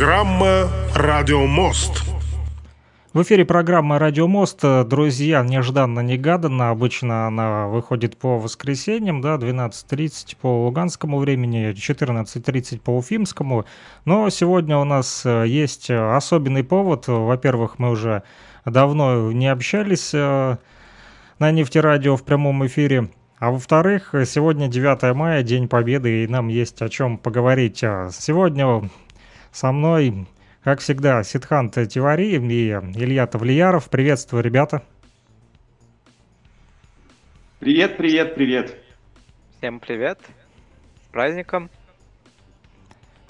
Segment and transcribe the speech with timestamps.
[0.00, 2.02] программа «Радио Мост».
[3.12, 4.62] В эфире программа «Радио Мост».
[4.62, 6.70] Друзья, нежданно-негаданно.
[6.70, 13.66] Обычно она выходит по воскресеньям, да, 12.30 по луганскому времени, 14.30 по уфимскому.
[14.06, 17.04] Но сегодня у нас э, есть особенный повод.
[17.06, 18.22] Во-первых, мы уже
[18.64, 20.56] давно не общались э,
[21.38, 23.10] на нефтерадио в прямом эфире.
[23.38, 27.80] А во-вторых, сегодня 9 мая, День Победы, и нам есть о чем поговорить.
[27.80, 28.80] Сегодня
[29.52, 30.26] со мной
[30.62, 33.88] как всегда, Сидхант Тивари и Илья Тавлияров.
[33.88, 34.82] Приветствую, ребята.
[37.60, 38.76] Привет, привет, привет.
[39.56, 40.18] Всем привет.
[41.02, 41.70] С праздником.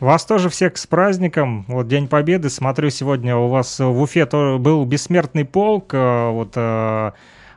[0.01, 1.65] Вас тоже всех с праздником.
[1.69, 2.51] Вот День Победы.
[2.51, 5.95] Смотрю, сегодня у вас в Уфе был бессмертный полк.
[5.95, 7.13] Э, вот э,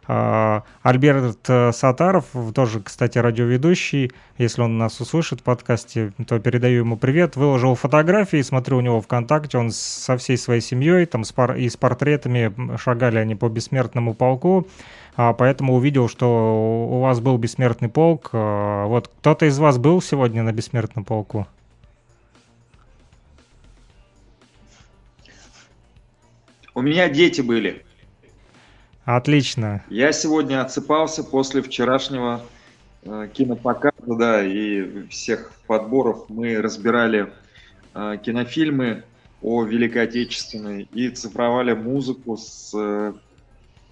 [0.06, 6.98] Альберт э, Сатаров, тоже, кстати, радиоведущий, если он нас услышит в подкасте, то передаю ему
[6.98, 11.78] привет, выложил фотографии, смотрю у него ВКонтакте, он со всей своей семьей, там и с
[11.78, 14.68] портретами шагали они по бессмертному полку,
[15.16, 18.30] а поэтому увидел, что у вас был бессмертный полк.
[18.34, 21.48] А, вот кто-то из вас был сегодня на бессмертном полку?
[26.76, 27.83] У меня дети были.
[29.06, 29.84] Отлично.
[29.90, 32.42] Я сегодня отсыпался после вчерашнего
[33.04, 36.26] э, кинопоказа, да, и всех подборов.
[36.30, 37.34] Мы разбирали
[37.94, 39.04] э, кинофильмы
[39.42, 43.14] о Великой Отечественной и цифровали музыку с, э,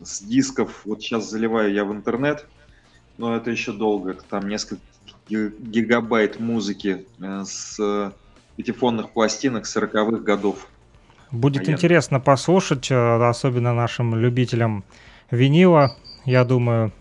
[0.01, 0.81] с дисков.
[0.85, 2.47] Вот сейчас заливаю я в интернет,
[3.17, 4.13] но это еще долго.
[4.29, 4.81] Там несколько
[5.27, 8.13] гигабайт музыки э, с
[8.55, 10.67] пятифонных пластинок 40-х годов.
[11.31, 12.21] Будет а интересно я...
[12.21, 14.83] послушать, э, особенно нашим любителям
[15.31, 15.95] винила.
[16.25, 16.91] Я думаю,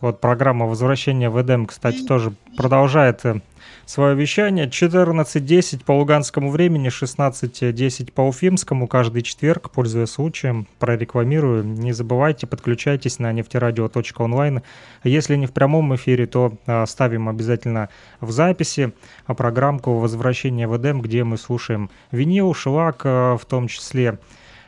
[0.00, 3.40] вот программа возвращения в Эдем, кстати, тоже продолжает э,
[3.84, 4.66] свое вещание.
[4.66, 8.86] 14.10 по луганскому времени, 16.10 по уфимскому.
[8.86, 11.64] Каждый четверг, пользуясь случаем, прорекламирую.
[11.64, 14.62] Не забывайте, подключайтесь на нефтерадио.онлайн.
[15.02, 17.88] Если не в прямом эфире, то а, ставим обязательно
[18.20, 18.92] в записи
[19.26, 24.18] а, программку «Возвращение в Эдем», где мы слушаем винил, шелак а, в том числе.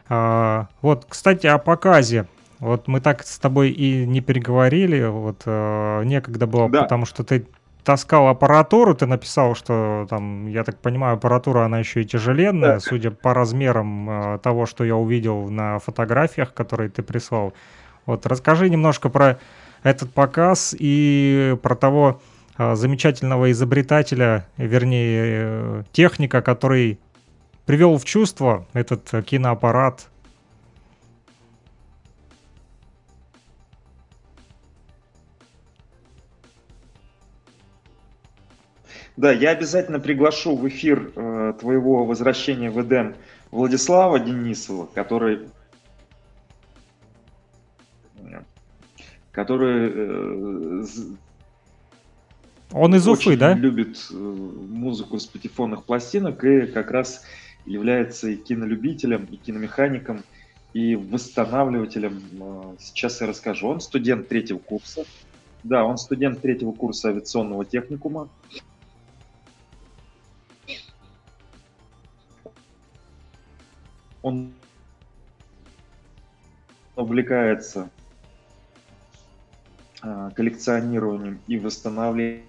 [0.08, 2.26] А, вот, кстати, о показе.
[2.60, 6.82] Вот мы так с тобой и не переговорили, вот э, некогда было, да.
[6.82, 7.46] потому что ты
[7.84, 12.80] таскал аппаратуру, ты написал, что там, я так понимаю, аппаратура, она еще и тяжеленная, да.
[12.80, 17.54] судя по размерам э, того, что я увидел на фотографиях, которые ты прислал.
[18.04, 19.38] Вот расскажи немножко про
[19.82, 22.20] этот показ и про того
[22.58, 26.98] э, замечательного изобретателя, вернее, э, техника, который
[27.64, 30.08] привел в чувство этот киноаппарат,
[39.20, 43.16] Да, я обязательно приглашу в эфир э, твоего возвращения в Эдем
[43.50, 45.50] Владислава Денисова, который,
[49.30, 50.84] который э,
[52.72, 53.52] он из Уфы, да?
[53.52, 57.22] любит э, музыку с патефонных пластинок и как раз
[57.66, 60.22] является и кинолюбителем, и киномехаником,
[60.72, 62.22] и восстанавливателем.
[62.40, 63.68] Э, сейчас я расскажу.
[63.68, 65.04] Он студент третьего курса.
[65.62, 68.30] Да, он студент третьего курса авиационного техникума.
[74.22, 74.52] Он
[76.96, 77.90] увлекается
[80.02, 82.44] а, коллекционированием и восстановлением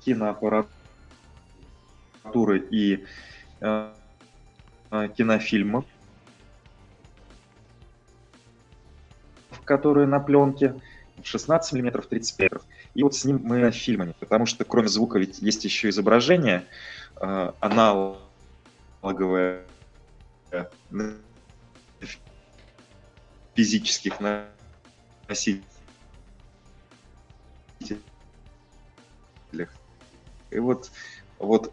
[0.00, 0.70] киноаппаратуры
[2.70, 3.04] и
[3.60, 3.92] э,
[5.14, 5.84] кинофильмов,
[9.64, 10.80] которые на пленке
[11.22, 12.60] 16 мм, 35 мм.
[12.94, 16.66] И вот с ним мы фильмами, потому что кроме звука ведь есть еще изображение
[17.20, 19.66] э, аналоговое
[23.54, 24.18] физических
[25.28, 25.64] носителях.
[30.50, 30.90] И вот,
[31.38, 31.72] вот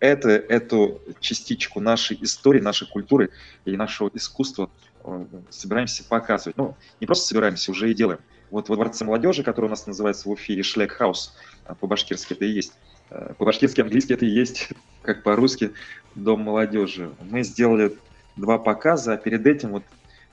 [0.00, 3.30] это, эту частичку нашей истории, нашей культуры
[3.64, 4.70] и нашего искусства
[5.04, 6.56] э, собираемся показывать.
[6.56, 8.20] Ну, не просто собираемся, уже и делаем.
[8.50, 11.32] Вот во Дворце молодежи, который у нас называется в Уфе, Шлек-хаус,
[11.64, 12.72] а по-башкирски это и есть.
[13.10, 14.70] Э, по-башкирски, английски это и есть,
[15.02, 15.72] как по-русски,
[16.14, 17.12] Дом молодежи.
[17.20, 17.96] Мы сделали
[18.36, 19.84] два показа, а перед этим вот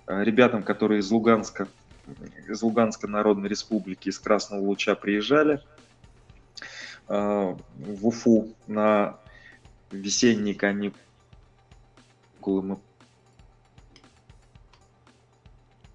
[0.07, 1.67] э, ребятам, которые из Луганска,
[2.47, 5.61] из Луганской Народной Республики, из Красного Луча приезжали
[7.07, 9.17] э, в Уфу на
[9.91, 10.97] весенние каникулы,
[12.41, 12.79] мы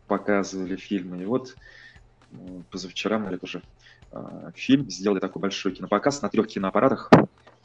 [0.06, 1.22] показывали фильмы.
[1.22, 1.56] И вот
[2.70, 3.62] позавчера мы уже
[4.12, 7.10] э, фильм, сделали такой большой кинопоказ на трех киноаппаратах.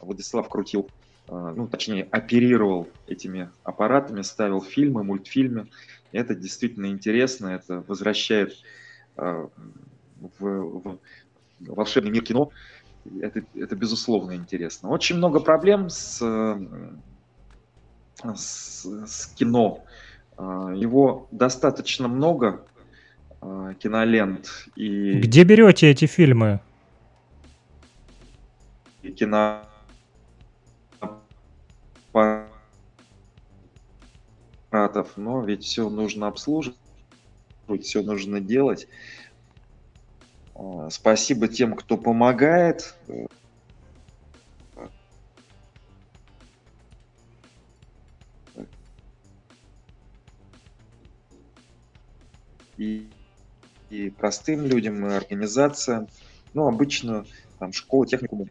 [0.01, 0.89] Владислав крутил,
[1.27, 5.69] э, ну, точнее, оперировал этими аппаратами, ставил фильмы, мультфильмы.
[6.11, 8.53] Это действительно интересно, это возвращает
[9.17, 9.47] э,
[10.19, 10.99] в, в
[11.59, 12.51] волшебный мир кино.
[13.21, 14.89] Это, это безусловно интересно.
[14.89, 16.19] Очень много проблем с,
[18.35, 19.85] с, с кино.
[20.37, 22.65] Его достаточно много,
[23.79, 24.67] кинолент.
[24.75, 26.59] И Где берете эти фильмы?
[29.03, 29.67] И кино
[35.17, 36.77] но ведь все нужно обслуживать,
[37.81, 38.87] все нужно делать.
[40.55, 42.95] А, спасибо тем, кто помогает.
[52.77, 53.07] И,
[53.89, 56.07] и простым людям, и организациям.
[56.53, 57.25] Ну, обычно
[57.59, 58.49] там школа, техникум.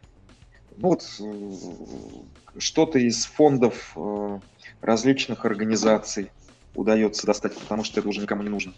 [0.77, 4.39] Ну вот э, что-то из фондов э,
[4.81, 6.29] различных организаций
[6.75, 8.73] удается достать, потому что это уже никому не нужно.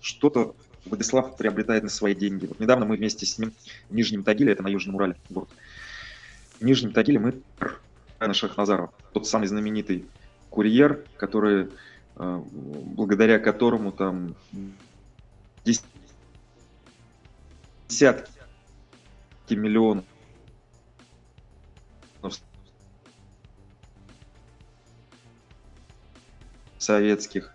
[0.00, 2.46] Что-то Владислав приобретает на свои деньги.
[2.46, 3.52] Вот недавно мы вместе с ним
[3.88, 5.48] в Нижнем Тагиле, это на Южном Урале город,
[6.60, 7.34] в Нижнем Тагиле мы
[8.20, 10.06] на Шахназарова, тот самый знаменитый
[10.50, 11.68] курьер, который,
[12.16, 14.34] э, благодаря которому там
[17.94, 20.04] десятки миллионов
[26.78, 27.54] советских.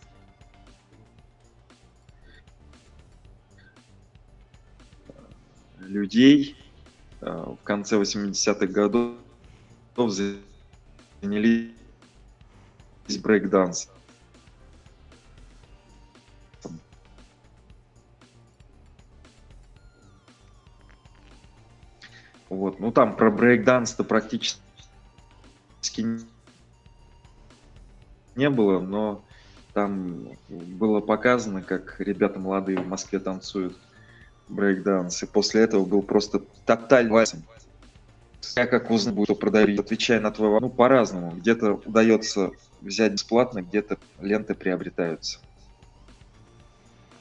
[5.79, 6.55] людей
[7.21, 9.17] э, в конце 80-х годов
[11.21, 11.73] занялись
[13.21, 13.89] брейкданс.
[22.59, 24.59] Вот, ну там про брейкданс-то практически
[28.35, 29.23] не было, но
[29.73, 33.77] там было показано, как ребята молодые в Москве танцуют
[34.49, 35.23] брейкданс.
[35.23, 37.25] И после этого был просто тотальный.
[38.57, 41.31] Я как узнал, буду продавить, отвечая на твой вопрос, ну, по-разному.
[41.31, 42.51] Где-то удается
[42.81, 45.39] взять бесплатно, где-то ленты приобретаются.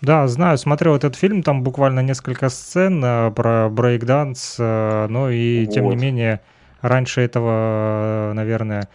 [0.00, 5.66] Да, знаю, смотрел этот фильм, там буквально несколько сцен э, про брейкданс, э, но и
[5.66, 5.74] вот.
[5.74, 6.40] тем не менее
[6.80, 8.88] раньше этого, наверное,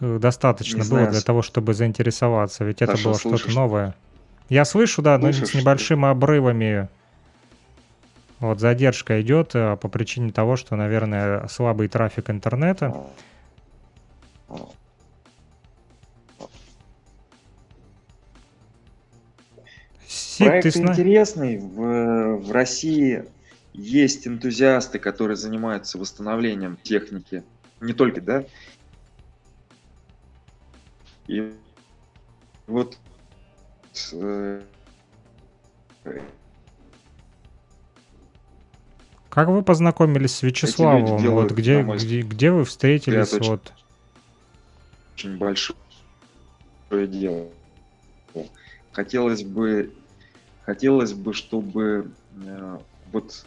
[0.00, 1.10] достаточно не было знаю.
[1.10, 3.94] для того, чтобы заинтересоваться, ведь Саша, это было что-то новое.
[4.48, 6.88] Я слышу, да, слышишь, но с небольшими обрывами.
[8.38, 12.94] Вот задержка идет э, по причине того, что, наверное, слабый трафик интернета.
[20.36, 21.56] Сид, Проект ты интересный.
[21.56, 23.24] В, в России
[23.72, 27.42] есть энтузиасты, которые занимаются восстановлением техники.
[27.80, 28.44] Не только, да?
[31.26, 31.54] И
[32.66, 32.98] вот
[34.12, 34.60] э,
[39.30, 41.16] как вы познакомились с Вячеславом?
[41.16, 43.32] Вот где, где, где вы встретились?
[43.32, 43.72] Очень, вот.
[45.14, 45.76] очень большое
[47.06, 47.48] дело.
[48.92, 49.94] Хотелось бы,
[50.66, 52.10] хотелось бы, чтобы
[52.44, 52.78] э,
[53.12, 53.46] вот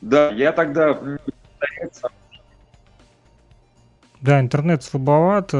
[0.00, 1.00] Да, я тогда...
[4.20, 5.56] Да, интернет слабоват, э,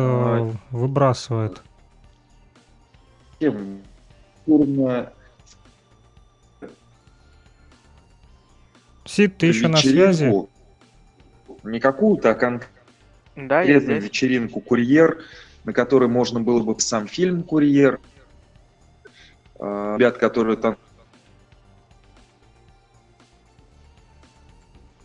[4.89, 5.13] а...
[9.17, 10.31] Сид, ты еще на связи?
[11.65, 15.25] Не какую-то, а конкретную да, вечеринку «Курьер»,
[15.65, 17.99] на которой можно было бы сам фильм «Курьер»,
[19.59, 20.77] а, ребят, которые там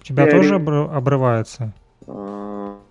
[0.03, 1.71] тебя я тоже обры- обрывается?
[2.05, 2.81] А,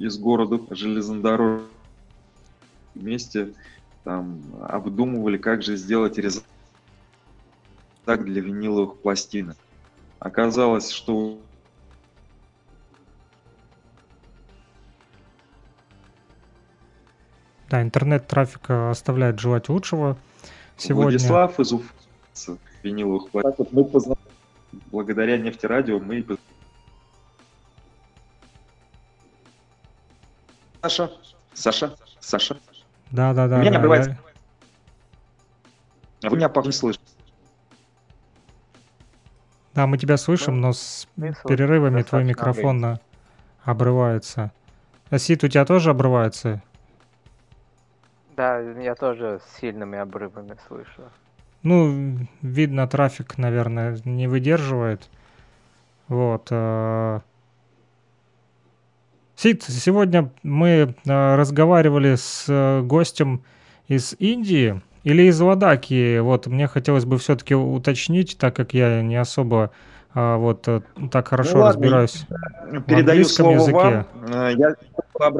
[0.00, 1.68] из города железнодорожный
[2.96, 3.52] вместе
[4.02, 6.18] там обдумывали, как же сделать
[8.06, 9.56] резак для виниловых пластинок.
[10.18, 11.38] Оказалось, что
[17.68, 20.16] Да, интернет-трафик оставляет желать лучшего
[20.76, 21.10] сегодня.
[21.10, 21.92] Владислав из Уфы
[22.84, 23.72] виниловых пластинок.
[23.72, 24.32] Мы познакомились
[24.92, 26.24] благодаря нефтерадио, мы
[30.80, 31.10] Саша,
[31.54, 32.56] Саша, Саша.
[33.10, 33.58] Да, да, да.
[33.58, 34.18] Меня да, не обрывается.
[36.22, 36.30] Я...
[36.30, 37.15] Вы меня не слышите.
[39.76, 43.00] Да, мы тебя слышим, но с перерывами твой микрофон на
[43.62, 44.50] обрывается.
[45.10, 46.62] А Сид, у тебя тоже обрывается?
[48.36, 51.02] Да, я тоже с сильными обрывами слышу.
[51.62, 55.10] Ну, видно, трафик, наверное, не выдерживает.
[56.08, 56.48] Вот.
[56.50, 57.20] э.
[59.36, 60.68] Сид, сегодня мы
[61.04, 63.44] э, разговаривали с э, гостем
[63.88, 66.18] из Индии или из Ладаки.
[66.18, 69.70] Вот, мне хотелось бы все-таки уточнить, так как я не особо
[70.12, 70.80] а, вот э,
[71.12, 72.26] так хорошо Ну ладно, разбираюсь.
[72.88, 74.06] Передаю английском слово языке.
[74.14, 74.32] вам.
[74.32, 74.74] Э, Я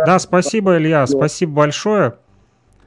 [0.06, 2.14] Да, спасибо, Илья, спасибо большое.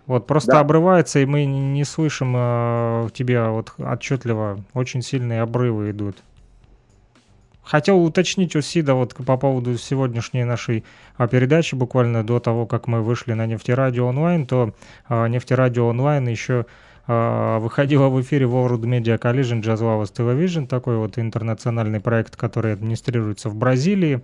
[0.06, 0.60] Вот просто Да.
[0.62, 4.60] обрывается, и мы не не слышим э, тебя вот отчетливо.
[4.74, 6.24] Очень сильные обрывы идут.
[7.70, 10.84] Хотел уточнить у Сида вот по поводу сегодняшней нашей
[11.18, 14.74] а, передачи, буквально до того, как мы вышли на Нефтерадио онлайн, то
[15.08, 16.66] а, Нефтерадио онлайн еще
[17.06, 22.74] а, выходила в эфире World Media Collision Jazz Lovers Television, такой вот интернациональный проект, который
[22.74, 24.22] администрируется в Бразилии.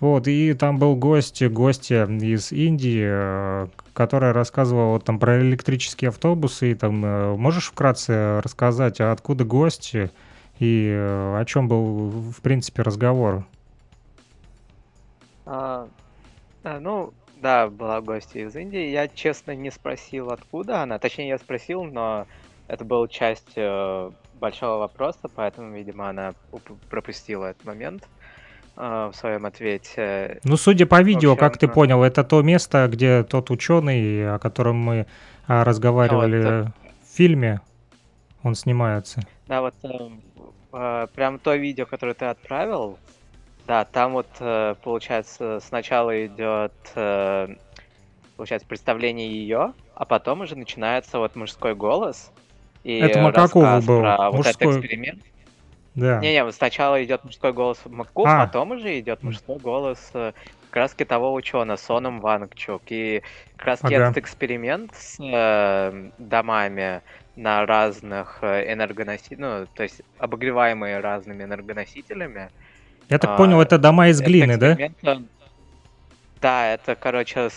[0.00, 6.08] Вот, и там был гость, гостья из Индии, э, которая рассказывала вот там про электрические
[6.08, 6.70] автобусы.
[6.70, 10.10] И там э, можешь вкратце рассказать, откуда гости
[10.62, 13.44] и э, о чем был, в принципе, разговор?
[15.44, 15.88] А,
[16.62, 18.90] а, ну, да, была гостья из Индии.
[18.90, 21.00] Я, честно, не спросил, откуда она.
[21.00, 22.28] Точнее, я спросил, но
[22.68, 26.34] это был часть э, большого вопроса, поэтому, видимо, она
[26.88, 28.08] пропустила этот момент
[28.76, 30.38] э, в своем ответе.
[30.44, 34.38] Ну, судя по видео, как ты общем, понял, это то место, где тот ученый, о
[34.38, 35.06] котором мы
[35.48, 36.68] а, разговаривали Вот,
[37.02, 37.60] в фильме,
[38.44, 39.22] он снимается.
[39.48, 39.74] Да, вот
[40.72, 42.98] э, прям то видео, которое ты отправил,
[43.66, 47.48] да, там вот, э, получается, сначала идет, э,
[48.36, 52.32] получается, представление ее, а потом уже начинается вот мужской голос.
[52.82, 54.80] И Это Макакову рассказ был, про вот этот мужской.
[54.80, 55.22] эксперимент.
[55.94, 56.20] Да.
[56.20, 58.46] Не-не, вот сначала идет мужской голос Маккук, А.
[58.46, 60.32] потом уже идет мужской голос э,
[60.70, 62.82] как раз того ученого, Соном Вангчук.
[62.88, 63.22] И
[63.56, 63.94] как раз Ага.
[63.96, 67.02] этот эксперимент с э, домами
[67.36, 72.50] на разных э, энергоносителях, ну, то есть обогреваемые разными энергоносителями.
[73.08, 74.76] Я так а, понял, это дома из глины, да?
[76.40, 77.50] Да, это, короче,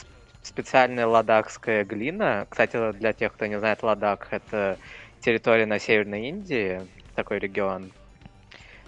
[0.43, 2.45] специальная ладакская глина.
[2.49, 4.77] Кстати, для тех, кто не знает, Ладак— это
[5.19, 6.81] территория на Северной Индии,
[7.15, 7.91] такой регион.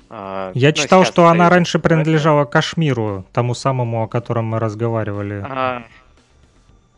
[0.10, 5.44] А, Я ну, читал, что она раньше принадлежала Кашмиру, тому самому, о котором мы разговаривали.
[5.50, 5.84] А,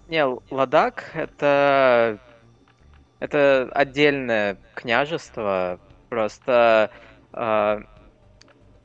[0.09, 2.19] Не, Ладак это
[3.19, 6.91] это отдельное княжество, просто
[7.33, 7.81] а,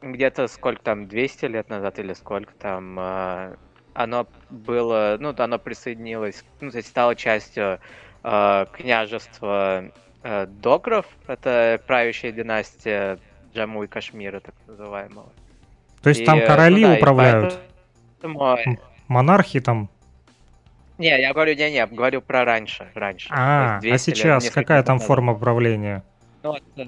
[0.03, 3.57] где-то сколько там 200 лет назад или сколько там а,
[3.95, 7.81] оно было, ну оно присоединилось, ну то есть стало частью
[8.23, 9.85] а, княжества
[10.23, 13.19] а, Догров, это правящая династия
[13.55, 15.29] Джаму и Кашмира так называемого.
[16.03, 17.59] То есть И, там э, короли ну да, управляют,
[18.21, 19.89] поэтому- монархи там.
[20.99, 23.29] Не, я говорю, не, не, говорю про раньше, раньше.
[23.31, 25.09] А, а 200 лет, сейчас какая там назад.
[25.09, 26.05] форма управления?
[26.43, 26.87] Ну, э,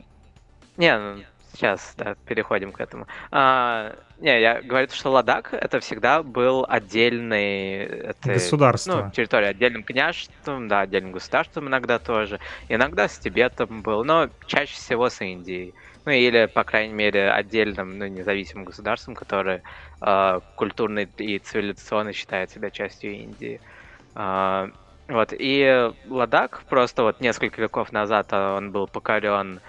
[0.77, 1.23] не, ну,
[1.53, 3.09] сейчас, да, переходим к этому.
[3.33, 9.05] А, не, я говорю, что Ладак это всегда был отдельный это, Государство.
[9.05, 12.39] ну, территория отдельным княжеством, да, отдельным государством иногда тоже.
[12.69, 15.75] Иногда с Тибетом был, но чаще всего с Индией.
[16.05, 19.63] Ну, или, по крайней мере, отдельным, ну, независимым государством, которое
[20.01, 23.61] э, культурно и цивилизационно считает себя частью Индии.
[23.61, 23.77] А,
[25.09, 29.61] вот, и Ладак просто вот несколько веков назад а, он был покорен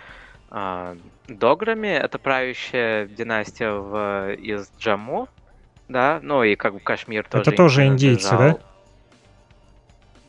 [0.49, 0.95] а,
[1.27, 5.27] Дограми, это правящая династия в, из Джаму,
[5.89, 7.41] да, ну и как бы Кашмир тоже.
[7.41, 8.57] Это тоже им индийцы, да?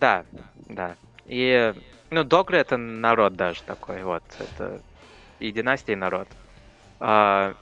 [0.00, 0.24] Да,
[0.68, 0.96] да.
[1.26, 1.74] И,
[2.10, 4.80] ну, Догры это народ даже такой, вот, это
[5.38, 6.28] и династия, и народ.
[7.00, 7.54] А,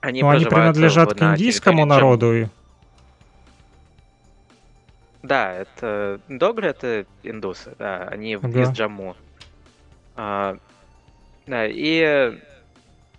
[0.00, 2.50] они Ну, они принадлежат к индийскому народу.
[5.22, 8.62] Да, это Догры это индусы, да, они Ага.
[8.62, 9.16] из Джамму.
[10.16, 10.56] А,
[11.46, 12.38] да, и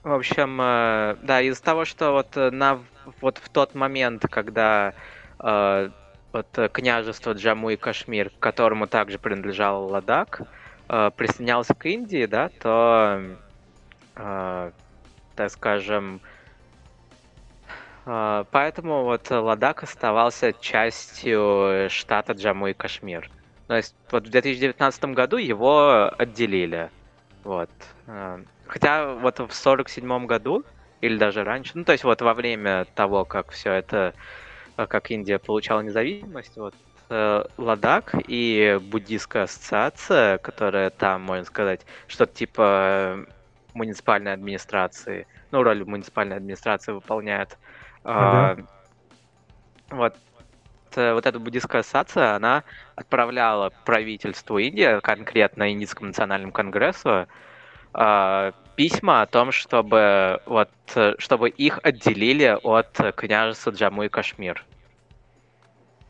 [0.03, 2.79] в общем, э, да, из-за того, что вот на
[3.19, 4.93] вот в тот момент, когда
[5.39, 5.89] э,
[6.33, 10.41] вот княжество Джамму и Кашмир, к которому также принадлежал Ладак,
[10.89, 13.21] э, присоединялся к Индии, да, то,
[15.35, 16.40] так скажем, а,
[18.03, 23.29] Поэтому вот Ладак оставался частью штата Джамму и Кашмир.
[23.67, 26.89] То есть вот в 2019 году его отделили.
[27.43, 27.69] Вот.
[28.07, 30.63] А, Хотя вот в 47 году,
[31.01, 34.13] или даже раньше, ну то есть вот во время того, как все это,
[34.77, 36.73] а, как Индия получала независимость, вот
[37.09, 43.25] э, Ладак и буддийская ассоциация, которая там, можно сказать, что-то типа э,
[43.73, 47.57] муниципальной администрации, ну, роль муниципальной администрации выполняет,
[48.03, 48.67] а, Ага.
[49.89, 50.15] вот
[50.95, 52.63] э, вот эта буддийская ассоциация, она
[52.95, 57.27] отправляла правительству Индии, конкретно Индийскому национальному конгрессу,
[57.93, 64.65] э, письма о том, чтобы вот э, чтобы их отделили от княжества Джаму и Кашмир.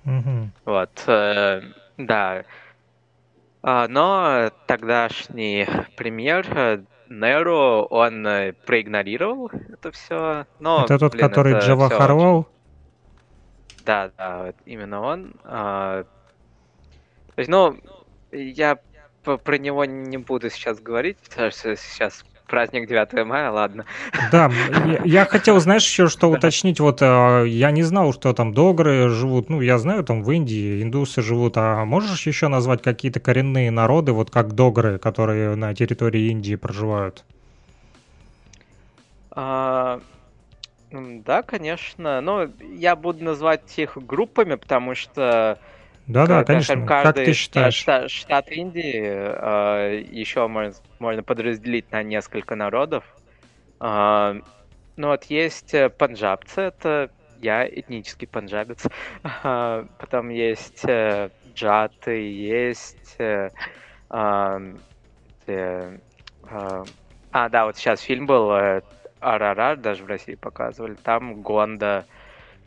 [0.06, 0.50] Угу.
[0.66, 1.62] Вот, э,
[1.98, 2.44] да.
[3.64, 10.46] А, но тогдашний премьер Неру, он э, проигнорировал это все.
[10.60, 11.78] Но, это тот, блин, который это очень-
[13.86, 15.34] Да, да, вот именно он.
[15.44, 16.04] А,
[17.36, 17.78] То есть, ну,
[18.32, 18.80] я
[19.24, 23.86] про него не буду сейчас говорить, потому что сейчас праздник 9 мая, ладно.
[24.32, 24.52] Да,
[24.86, 26.82] я, я хотел, знаешь, еще что уточнить.
[26.82, 29.50] Вот а, я не знал, что там догры живут.
[29.50, 31.54] Ну, я знаю, там в Индии индусы живут.
[31.56, 37.24] А можешь еще назвать какие-то коренные народы, вот как догры, которые на территории Индии проживают?
[39.32, 40.02] А,
[40.92, 42.20] Да, конечно.
[42.20, 45.58] Но я буду называть их группами, потому что
[46.14, 46.86] Да-да, К- конечно.
[46.86, 47.86] Как ты считаешь?
[47.86, 53.04] шта- штат Индии э, еще можно, можно подразделить на несколько народов.
[53.80, 54.36] А,
[54.98, 57.10] ну вот есть э, панджабцы, это
[57.42, 58.86] я этнический панджабец.
[59.44, 63.16] Потом есть э, джаты, есть...
[63.20, 63.50] э,
[65.48, 65.98] э,
[66.44, 66.84] а,
[67.32, 68.82] а, да, вот сейчас фильм был э,
[69.20, 70.96] Арарар, даже в России показывали.
[70.96, 72.06] Там Гонда,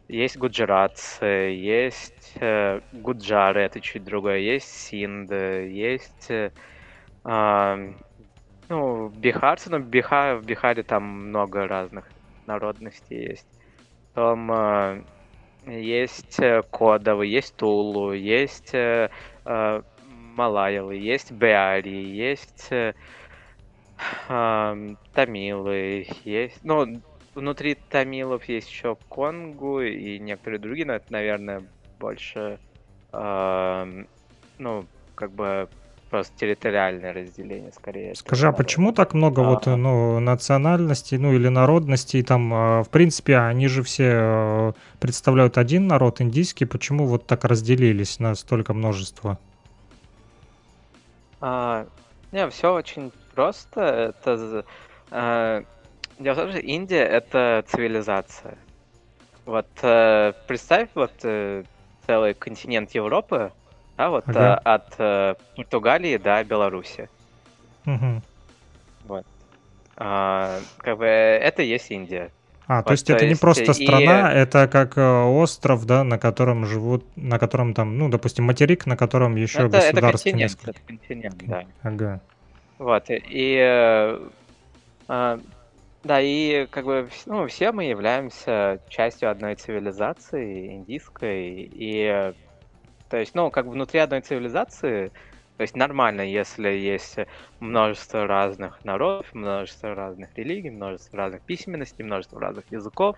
[0.08, 6.50] есть гуджаратцы, есть э, гуджары, это чуть другое, есть синд, есть э,
[8.68, 12.05] ну, бихарцы, но Биха, в Бихаре там много разных
[12.46, 13.46] народностей есть.
[14.14, 15.02] Там э,
[15.66, 19.11] есть э, кодовы, есть тулу, есть э,
[19.44, 19.83] э,
[20.37, 22.94] малаевы, есть беари, есть э,
[24.29, 26.61] ам, тамилы, есть...
[26.64, 27.00] Ну,
[27.35, 31.62] внутри тамилов есть еще конгу и некоторые другие, но это, наверное,
[31.99, 32.59] больше,
[33.12, 34.07] ам,
[34.59, 35.68] ну, как бы
[36.11, 38.14] просто территориальное разделение скорее.
[38.14, 38.66] Скажи, а народов.
[38.66, 39.77] почему так много вот, А.
[39.77, 45.88] ну, национальностей, ну, или народностей там, э, в принципе, они же все э, представляют один
[45.88, 49.38] народ, индийский, почему вот так разделились на столько множества?
[51.40, 51.87] А,
[52.31, 54.14] не, все очень просто.
[54.23, 54.64] Это
[55.11, 55.64] а,
[56.18, 58.57] дело в том, что Индия это цивилизация.
[59.46, 61.64] Вот э, представь вот э,
[62.07, 63.53] целый континент Европы,
[63.96, 64.61] да, вот Ага.
[64.64, 67.09] э, от э, Португалии до Беларуси.
[67.85, 68.22] Мгм.
[69.05, 69.27] Вот.
[69.96, 72.31] А, как бы это и есть Индия.
[72.66, 75.85] А, то Вот, есть то это не есть просто и- страна, это как э, остров,
[75.85, 79.92] да, на котором живут, на котором там, ну, допустим, материк, на котором еще это, это
[79.92, 80.70] государство континент, несколько.
[80.70, 81.64] это континент, да.
[81.83, 82.20] Ага.
[82.79, 84.18] Вот, и э,
[85.09, 85.38] а,
[86.05, 92.33] да, и как бы ну, все мы являемся частью одной цивилизации, индийской, и
[93.09, 95.12] то есть, ну, как бы внутри одной цивилизации,
[95.57, 97.17] то есть нормально, если есть
[97.61, 103.17] множество разных народов, множество разных религий, множество разных письменностей, множество разных языков.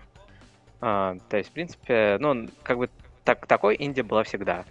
[0.81, 2.89] А, то есть, в принципе, ну, как бы
[3.23, 4.65] так, такой Индия была всегда.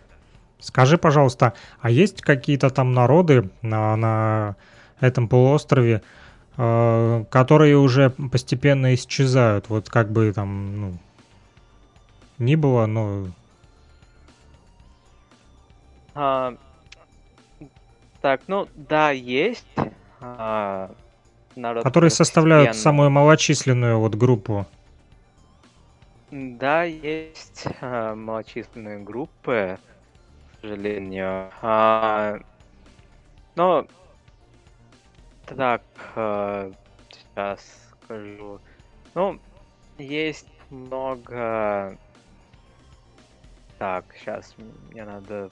[0.61, 4.57] Скажи, пожалуйста, а есть какие-то там народы на, на
[5.01, 6.03] этом полуострове,
[6.57, 9.69] которые уже постепенно исчезают?
[9.69, 10.99] Вот как бы там, ну,
[12.38, 13.27] ни было, но...
[16.14, 16.55] А,
[18.23, 19.66] так, ну да, есть
[20.21, 20.90] а,
[21.55, 24.66] народ, Которые составляют постепенно- самую малочисленную вот группу.
[26.31, 29.79] Да, есть а, малочисленные группы,
[30.57, 31.51] к сожалению.
[31.62, 32.38] А,
[33.55, 33.87] но
[35.47, 35.83] так,
[36.15, 36.71] а,
[37.11, 37.61] сейчас
[38.05, 38.61] скажу.
[39.15, 39.39] Ну,
[39.99, 41.97] есть много.
[43.79, 44.55] Так, сейчас
[44.91, 45.51] мне надо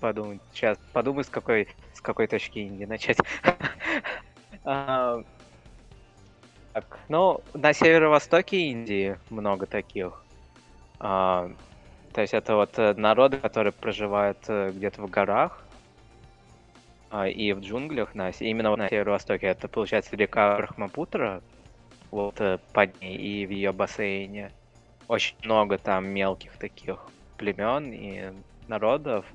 [0.00, 0.40] подумать.
[0.52, 3.18] Сейчас подумай, с какой с какой точки Индии начать.
[4.64, 5.20] А,
[6.72, 10.22] Так, ну, на северо-востоке Индии много таких.
[11.00, 11.50] А,
[12.12, 15.64] то есть это вот э, народы, которые проживают э, где-то в горах
[17.12, 18.14] и в джунглях.
[18.14, 21.42] На, именно на северо-востоке это получается река Брахмапутра,
[22.10, 24.50] вот э, под ней и в ее бассейне.
[25.08, 26.98] Очень много там мелких таких
[27.36, 28.32] племен и
[28.68, 29.26] народов,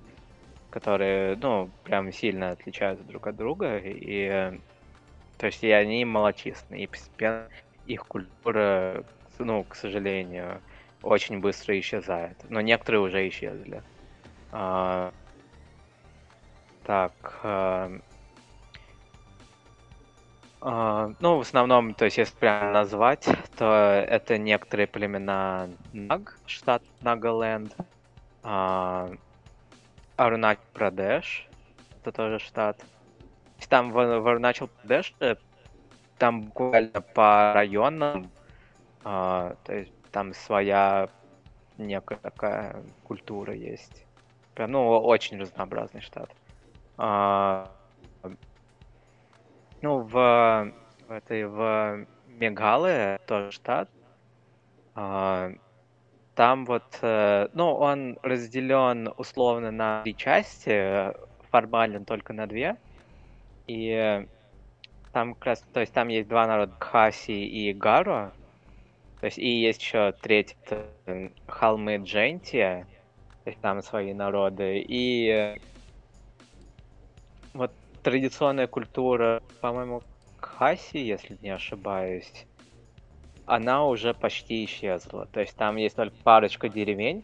[0.70, 3.78] которые, ну, прям сильно отличаются друг от друга.
[3.78, 4.58] И,
[5.38, 7.48] то есть и они малочисленные, и постепенно
[7.86, 9.04] их культура,
[9.40, 10.62] ну, к сожалению,
[11.04, 12.38] очень быстро исчезает.
[12.50, 13.84] Но некоторые уже исчезли.
[16.88, 17.40] Так.
[17.44, 17.92] а,
[20.62, 23.66] А, ну, в основном, то есть, если прям назвать, то
[24.08, 27.76] это некоторые племена Наг, штат Нагаленд,
[28.44, 29.10] а,
[30.16, 31.48] Аруначал Прадеш,
[32.02, 32.84] это тоже штат.
[33.70, 35.14] Там в, в Аруначал Прадеш,
[36.18, 38.32] там буквально по районам,
[39.04, 41.10] а, то есть там своя
[41.78, 44.06] некая такая культура есть.
[44.56, 46.30] Прям, ну, очень разнообразный штат.
[46.98, 47.72] А,
[49.82, 50.74] ну, в,
[51.08, 53.90] в этой в Мегале тоже штат.
[54.96, 55.52] А,
[56.36, 61.12] там вот, э, ну, он разделен условно на три части,
[61.50, 62.78] формально только на две.
[63.68, 64.26] И
[65.14, 68.34] там как раз, то есть там есть два народа, Кхаси и Гаро.
[69.20, 72.86] То есть и есть еще третий, это холмы Джентия,
[73.44, 74.86] то есть там свои народы.
[74.88, 75.60] И
[77.58, 77.72] вот
[78.04, 80.02] традиционная культура, по-моему,
[80.40, 82.46] Кхаси, если не ошибаюсь,
[83.46, 85.26] она уже почти исчезла.
[85.32, 87.24] То есть там есть только парочка деревень,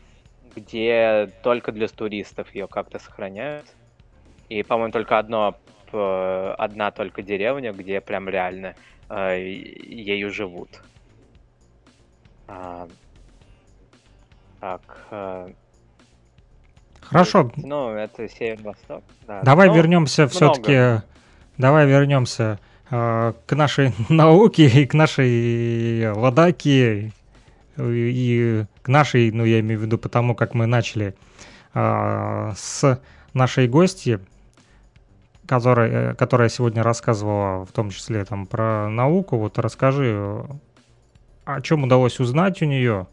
[0.56, 3.68] где только для туристов ее как-то сохраняют.
[4.50, 5.56] И, по-моему, только одно,
[5.92, 8.76] одна только деревня, где прям реально
[9.10, 10.82] э, ею живут.
[12.48, 12.88] А,
[14.60, 15.08] так.
[15.12, 15.54] Э,
[17.06, 17.52] Хорошо.
[17.56, 19.04] Ну, это северо-восток.
[19.28, 19.42] Да.
[19.44, 21.02] Давай ну, вернемся все-таки.
[21.58, 27.12] Давай вернемся э, к нашей науке и к нашей ладаке
[27.78, 31.16] и к нашей, ну я имею в виду потому, как мы начали
[31.74, 33.00] э, с
[33.34, 34.20] нашей гости,
[35.48, 39.38] которая, которая сегодня рассказывала в том числе там про науку.
[39.38, 40.46] Вот расскажи,
[41.46, 43.08] о чем удалось узнать у нее,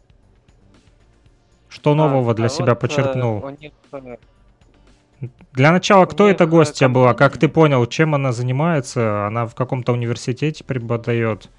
[1.71, 3.49] что нового а, для а себя вот, э, подчеркнул.
[3.51, 3.71] Них...
[3.93, 4.17] Э,
[5.53, 7.05] для начала, кто эта гостья компания...
[7.05, 7.13] была?
[7.13, 9.25] Как ты понял, чем она занимается?
[9.27, 11.49] Она в каком-то университете преподает?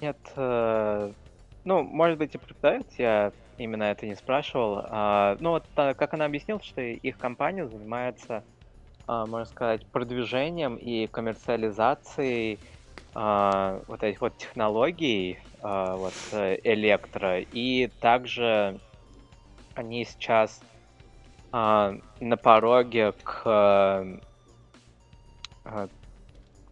[0.00, 1.12] Нет, э,
[1.64, 4.84] ну, может быть, и преподает, я именно это не спрашивал.
[4.88, 8.42] А, ну, вот как она объяснила, что их компания занимается,
[9.06, 12.58] а, можно сказать, продвижением и коммерциализацией
[13.14, 18.78] а, вот этих вот технологий, а, вот э, электро, и также
[19.74, 20.60] они сейчас
[21.50, 24.06] а, на пороге к а,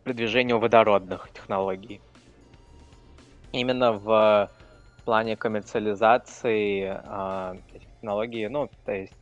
[0.04, 2.00] продвижению водородных технологий.
[3.52, 4.50] Именно в
[5.04, 9.12] плане коммерциализации а, технологий, ну, то есть,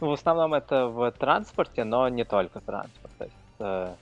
[0.00, 3.12] ну, в основном это в транспорте, но не только транспорт.
[3.16, 3.94] То есть, э,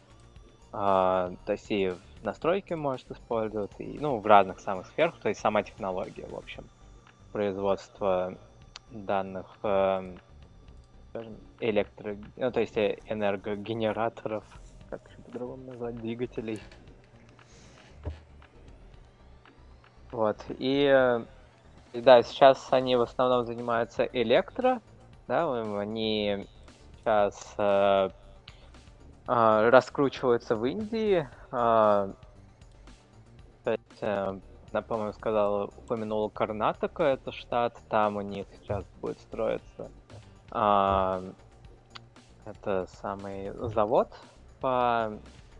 [0.72, 1.92] а, то есть и
[2.24, 6.64] настройке может использоваться, и, ну, в разных самых сферах, то есть сама технология, в общем,
[7.32, 8.36] производство
[8.90, 10.16] данных, э,
[11.60, 12.16] электро...
[12.36, 14.44] Ну, то есть э, энергогенераторов,
[14.90, 16.60] как по-другому назвать, двигателей.
[20.10, 21.20] Вот, и,
[21.92, 24.80] и да, сейчас они в основном занимаются электро,
[25.26, 26.46] да, они
[26.98, 28.10] сейчас э,
[29.26, 31.28] э, раскручиваются в Индии,
[33.66, 34.38] есть, э,
[34.72, 39.90] она, по-моему, сказала, упомянула Карнатока, это штат, там у них сейчас будет строиться
[40.50, 41.32] э,
[42.44, 44.08] это самый завод
[44.60, 45.12] по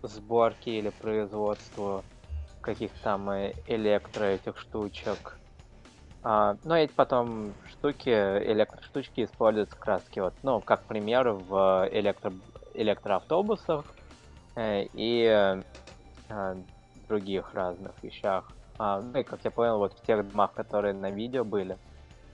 [0.03, 2.05] сборке или производству
[2.61, 3.31] каких-то там
[3.67, 5.39] электро этих штучек.
[6.23, 12.33] А, ну, эти потом штуки, электроштучки используются как раз вот, ну, как пример в электро,
[12.73, 13.85] электроавтобусах
[14.57, 15.63] э, и
[16.29, 16.57] э,
[17.09, 18.45] других разных вещах.
[18.79, 21.79] А, ну и как я понял, вот в тех домах, которые на видео были,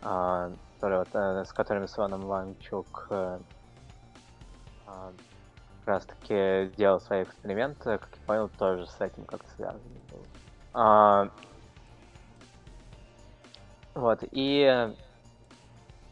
[0.03, 3.38] а, которые, вот, э, с которыми Соном Ванчук э,
[4.87, 5.12] а,
[5.81, 10.22] как раз таки делал свои эксперименты, как я понял, тоже с этим как-то связано было.
[10.72, 11.29] А,
[13.94, 14.94] вот, и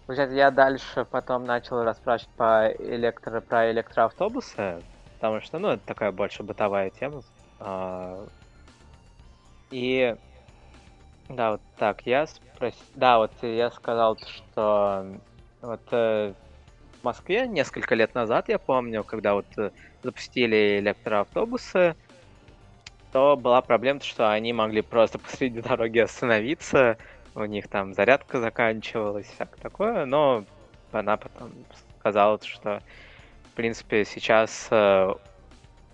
[0.07, 4.83] получается, я дальше потом начал расспрашивать по электро, про электроавтобусы,
[5.15, 7.23] потому что, ну, это такая больше бытовая тема.
[7.61, 8.27] А,
[9.71, 10.15] и
[11.29, 15.21] да, вот так, я спросил, да, вот я сказал, что
[15.61, 16.33] вот э,
[17.01, 19.71] в Москве несколько лет назад, я помню, когда вот э,
[20.03, 21.97] запустили электроавтобусы,
[23.13, 26.97] то была проблема, что они могли просто посреди дороги остановиться,
[27.35, 30.45] у них там зарядка заканчивалась, всякое такое, но
[30.93, 31.53] она потом
[31.99, 32.81] сказала, что,
[33.53, 35.13] в принципе, сейчас э,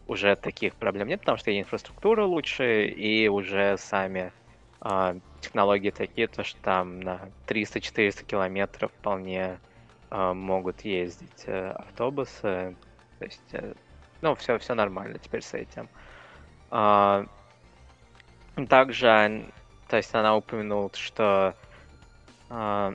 [0.06, 4.32] уже таких проблем нет, потому что и инфраструктура лучше, и уже сами
[4.82, 9.58] э, технологии такие, то что там на 300-400 километров вполне
[10.10, 12.76] э, могут ездить э, автобусы.
[13.18, 13.74] То есть э,
[14.24, 15.86] ну, все, все нормально теперь с этим.
[16.70, 17.26] А,
[18.70, 19.52] также,
[19.86, 21.54] то есть она упомянула, что
[22.48, 22.94] а,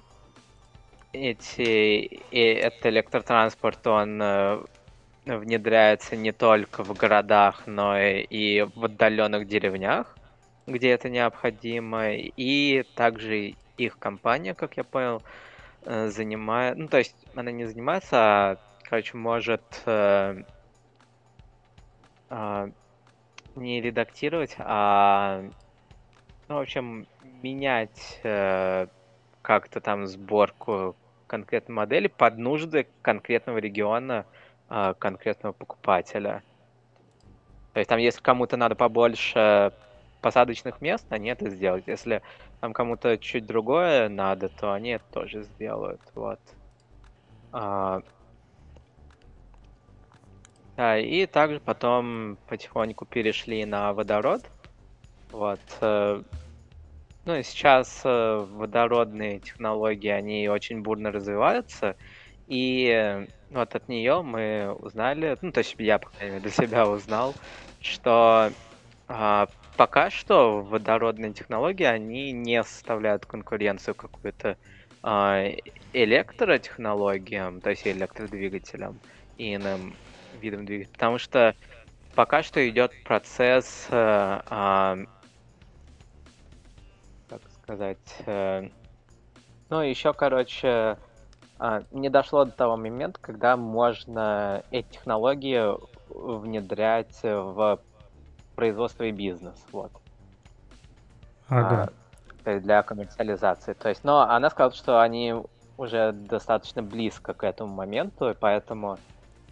[1.14, 4.64] эти, и этот электротранспорт, он э,
[5.38, 10.16] внедряется не только в городах, но и в отдаленных деревнях,
[10.68, 12.12] где это необходимо.
[12.14, 15.22] И также их компания, как я понял,
[15.84, 16.78] э, занимает...
[16.78, 20.44] Ну, то есть она не занимается, а, короче, может э,
[22.30, 22.72] э,
[23.56, 25.44] не редактировать, а,
[26.48, 27.08] ну, в общем,
[27.42, 28.88] менять э,
[29.42, 30.96] как-то там сборку
[31.28, 34.26] конкретной модели под нужды конкретного региона,
[35.00, 36.44] конкретного покупателя.
[37.74, 39.72] То есть там, если кому-то надо побольше
[40.22, 41.88] посадочных мест, они это сделают.
[41.88, 42.22] Если
[42.60, 46.02] там кому-то чуть другое надо, то они это тоже сделают.
[46.16, 46.40] Вот.
[47.52, 48.02] А...
[50.76, 54.44] Да, и также потом потихоньку перешли на водород.
[55.32, 55.60] Вот.
[55.82, 56.22] Э,
[57.26, 61.98] ну и сейчас э, водородные технологии, они очень бурно развиваются.
[62.48, 66.88] И вот от нее мы узнали, ну, то есть я, по крайней мере, для себя
[66.88, 67.38] узнал,
[67.80, 68.52] что
[69.08, 74.58] а, пока что водородные технологии, они не составляют конкуренцию какую-то
[75.04, 75.46] а,
[75.94, 79.02] электротехнологиям, то есть электродвигателям
[79.38, 79.98] и иным
[80.32, 81.56] видам двигателей, потому что
[82.14, 84.98] пока что идет процесс, а, а,
[87.30, 88.64] как сказать, а,
[89.70, 90.98] ну еще, короче,
[91.92, 95.76] не дошло до того момента, когда можно эти технологии
[96.10, 97.80] внедрять в
[98.56, 99.92] производство и бизнес, вот.
[101.48, 101.90] Ага.
[102.46, 103.74] А, для коммерциализации.
[103.74, 105.36] То есть, но она сказала, что они
[105.78, 108.98] уже достаточно близко к этому моменту, и поэтому,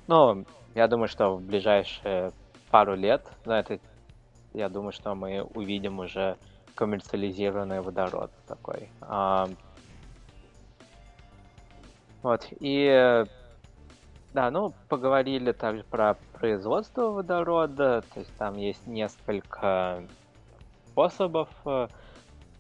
[0.08, 2.32] ну, я думаю, что в ближайшие
[2.70, 3.80] пару лет, ну, это,
[4.54, 6.38] я думаю, что мы увидим уже
[6.76, 8.90] коммерциализированный водород такой.
[9.02, 9.50] А,
[12.28, 13.24] вот, и
[14.34, 20.04] да, ну, поговорили также про производство водорода, то есть там есть несколько
[20.90, 21.88] способов э,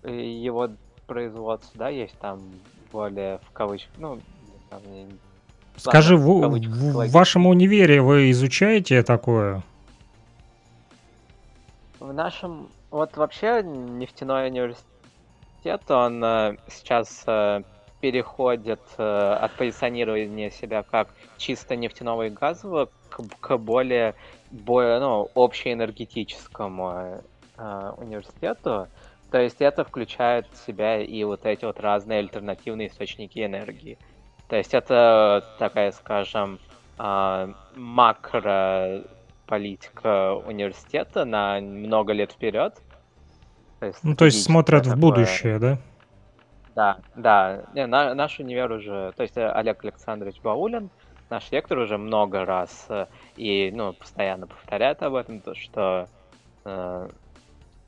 [0.09, 0.69] его
[1.05, 2.39] производства, да, есть там
[2.93, 4.21] более в кавычках, ну,
[4.69, 4.81] там,
[5.75, 9.61] Скажи, в, в, в вашем универе вы изучаете такое?
[11.99, 17.63] В нашем, вот вообще нефтяной университет, он э, сейчас э,
[17.99, 24.15] переходит э, от позиционирования себя как чисто нефтяного и газового к, к более,
[24.51, 27.21] более ну, общеэнергетическому
[27.57, 28.87] э, университету.
[29.31, 33.97] То есть это включает в себя и вот эти вот разные альтернативные источники энергии.
[34.47, 36.59] То есть это такая, скажем,
[36.99, 39.03] э, макро
[39.47, 42.75] политика университета на много лет вперед.
[43.79, 44.95] То есть, ну, то есть смотрят такое...
[44.95, 45.77] в будущее, да?
[46.77, 47.63] Да, да.
[47.73, 50.91] Не, на, наш универ уже, то есть э, Олег Александрович Баулин,
[51.31, 56.07] наш ректор уже много раз э, и ну, постоянно повторяет об этом, то что
[56.65, 57.09] э,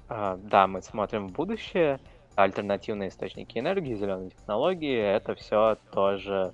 [0.09, 1.99] э, да, мы смотрим в будущее,
[2.33, 6.51] альтернативные источники энергии, зеленые технологии, это все тоже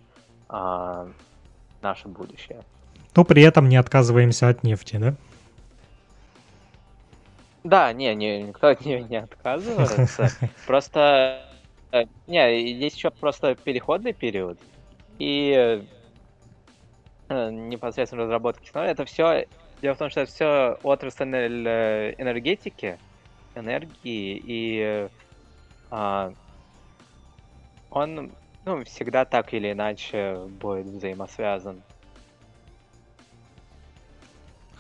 [0.49, 1.07] э,
[1.81, 2.63] наше будущее.
[3.15, 5.15] Но при этом не отказываемся от нефти, да?
[7.63, 10.27] Да, не, не никто от нее не отказывается.
[10.67, 11.41] Просто
[12.27, 14.57] не, здесь еще просто переходный период.
[15.19, 15.83] И
[17.29, 18.91] э, непосредственно разработка технологий.
[18.91, 19.45] Это все.
[19.81, 22.97] Дело в том, что это все отрасль энергетики,
[23.55, 25.09] энергии, и
[25.91, 26.31] а,
[27.89, 28.31] он
[28.65, 31.81] ну, всегда так или иначе будет взаимосвязан.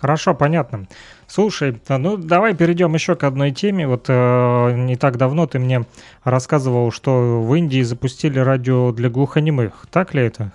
[0.05, 0.85] Хорошо, понятно.
[1.25, 3.87] Слушай, а, ну давай перейдем еще к одной теме.
[3.87, 5.83] Вот э, не так давно ты мне
[6.23, 9.87] рассказывал, что в Индии запустили радио для глухонемых.
[9.89, 10.51] Так ли это?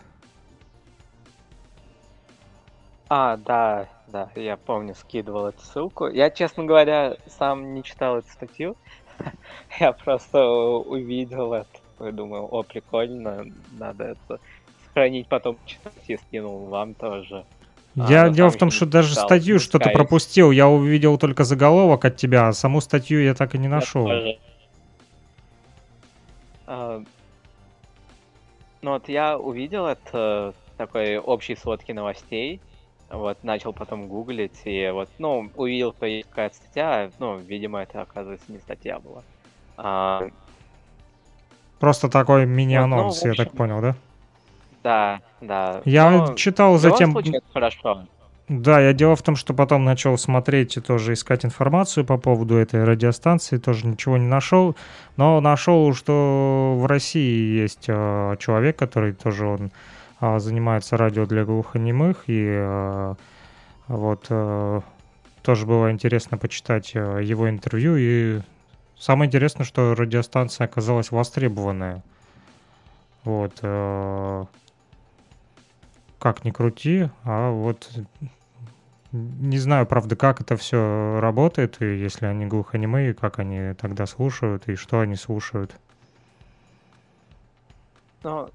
[3.09, 6.07] А, да, да, я помню, скидывал эту ссылку.
[6.07, 8.77] Я, честно говоря, сам не читал эту статью.
[9.81, 14.39] я просто увидел это и думаю, о, прикольно, надо это
[14.85, 17.45] сохранить, потом читать и скинул вам тоже.
[17.95, 20.51] Я а, дело в том, что даже статью что-то пропустил.
[20.51, 24.09] Я увидел только заголовок от тебя, а саму статью я так и не нашел.
[26.67, 27.03] А,
[28.83, 32.61] ну вот я увидел это такой общей сводки новостей.
[33.11, 38.03] Вот, начал потом гуглить, и вот, ну, увидел, что есть какая-то статья, ну, видимо, это,
[38.03, 39.25] оказывается, не статья была.
[39.77, 40.29] А...
[41.81, 43.97] Просто такой мини-анонс, вот, ну, общем, я так понял, да?
[44.83, 45.83] Да, да.
[45.85, 47.13] Я Но читал затем...
[47.13, 48.05] Случае, это хорошо.
[48.51, 52.57] Да, я дело в том, что потом начал смотреть и тоже искать информацию по поводу
[52.57, 54.75] этой радиостанции, тоже ничего не нашел,
[55.17, 59.71] но нашел, что в России есть э, человек, который тоже он
[60.21, 63.15] э, занимается радио для глухонемых, и э,
[63.87, 64.81] вот э,
[65.43, 68.41] тоже было интересно почитать э, его интервью, и
[68.99, 72.03] самое интересное, что радиостанция оказалась востребованная.
[73.23, 73.53] Вот.
[73.63, 74.45] Э,
[76.21, 77.91] как ни крути, а вот
[79.13, 84.69] не знаю, правда, как это все работает, и если они глухонемые, как они тогда слушают,
[84.69, 85.75] и что они слушают.
[88.23, 88.49] Ну,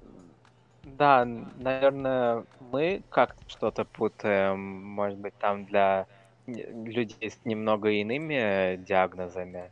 [0.84, 1.26] да,
[1.58, 6.06] наверное, мы как-то что-то путаем, может быть, там для
[6.46, 9.70] людей с немного иными диагнозами.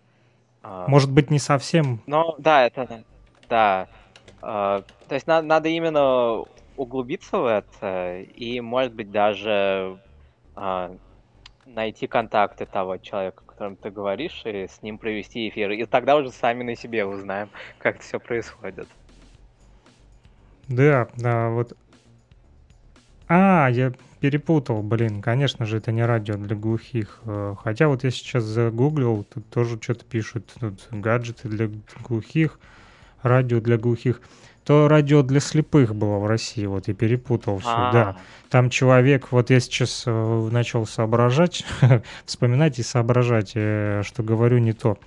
[0.62, 0.86] А.
[0.88, 2.02] Может быть, не совсем.
[2.06, 3.04] Ну, да, это,
[3.48, 3.88] да.
[4.42, 6.44] А, то есть надо, надо именно
[6.76, 9.98] углубиться в это и, может быть, даже
[10.54, 10.96] а,
[11.66, 15.70] найти контакты того человека, о котором ты говоришь, и с ним провести эфир.
[15.72, 18.88] И тогда уже сами на себе узнаем, как это все происходит.
[20.68, 21.76] Да, да, вот.
[23.28, 27.20] А, я перепутал, блин, конечно же, это не радио для глухих.
[27.24, 31.68] Э, хотя вот я сейчас загуглил, тут тоже что-то пишут, тут гаджеты для
[32.02, 32.58] глухих,
[33.22, 34.22] радио для глухих
[34.64, 37.92] то радио для слепых было в России, вот и перепутал все, А-а-а.
[37.92, 38.16] да.
[38.48, 41.64] Там человек, вот я сейчас э, начал соображать,
[42.24, 44.98] вспоминать и соображать, э, что говорю не то.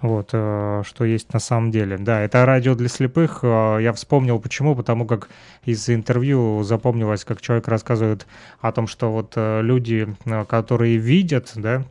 [0.00, 1.98] Вот, э, что есть на самом деле.
[1.98, 3.40] Да, это радио для слепых.
[3.42, 5.28] Я вспомнил почему, потому как
[5.64, 8.26] из интервью запомнилось, как человек рассказывает
[8.60, 10.08] о том, что вот люди,
[10.48, 11.84] которые видят, да,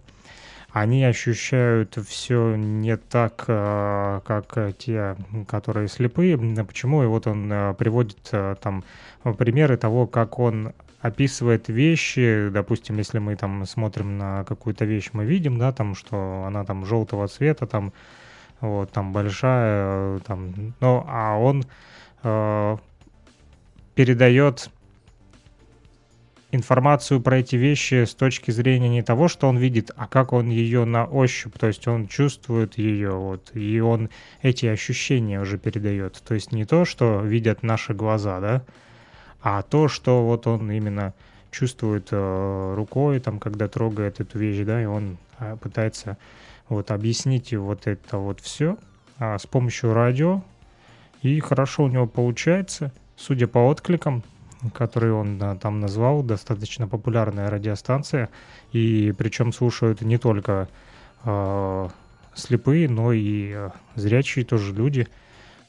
[0.76, 5.16] они ощущают все не так, э, как те,
[5.48, 6.38] которые слепые.
[6.66, 7.02] Почему?
[7.02, 8.84] И вот он э, приводит э, там
[9.38, 15.24] примеры того, как он описывает вещи, допустим, если мы там смотрим на какую-то вещь, мы
[15.24, 17.94] видим, да, там, что она там желтого цвета, там,
[18.60, 21.64] вот, там большая, там, ну, а он
[22.24, 22.78] э,
[23.94, 24.70] передает
[26.56, 30.50] информацию про эти вещи с точки зрения не того, что он видит, а как он
[30.50, 34.10] ее на ощупь, то есть он чувствует ее, вот, и он
[34.41, 36.22] эти ощущения уже передает.
[36.28, 38.62] То есть не то, что видят наши глаза, да,
[39.41, 41.13] а то, что вот он именно
[41.52, 46.18] чувствует э, рукой, там, когда трогает эту вещь, да, и он э, пытается
[46.68, 48.78] вот объяснить вот это вот все
[49.20, 50.41] э, с помощью радио,
[51.22, 54.24] и хорошо у него получается, судя по откликам,
[54.74, 58.30] который он да, там назвал, достаточно популярная радиостанция,
[58.72, 60.68] и причем слушают не только
[61.24, 61.89] э,
[62.34, 65.08] слепые, но и э, зрячие тоже люди,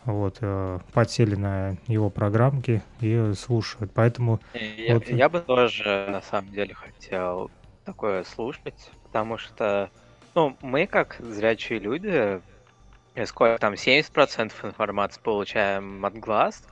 [0.04, 4.40] вот, э, подсели на его программки и слушают, поэтому...
[4.54, 5.08] Я, вот...
[5.08, 7.50] я бы тоже, на самом деле, хотел
[7.84, 9.90] такое слушать, потому что,
[10.34, 12.40] ну, мы, как зрячие люди,
[13.24, 16.62] сколько там, 70% информации получаем от глаз,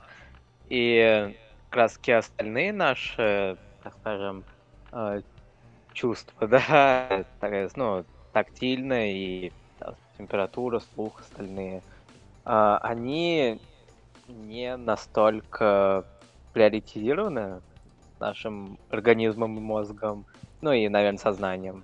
[0.69, 1.35] и
[1.75, 4.45] краски остальные наши, так скажем,
[4.93, 5.21] э,
[5.91, 7.25] чувства, да,
[7.75, 9.53] ну, тактильные и
[10.17, 11.81] температура, слух, остальные,
[12.45, 13.59] а, они
[14.29, 16.05] не настолько
[16.53, 17.61] приоритизированы
[18.21, 20.25] нашим организмом и мозгом,
[20.61, 21.83] ну и, наверное, сознанием.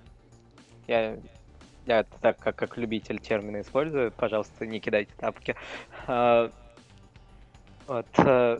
[0.86, 1.18] Я,
[1.84, 5.54] я так как, как любитель термина использую, пожалуйста, не кидайте тапки.
[6.06, 6.50] А,
[7.86, 8.58] вот, э,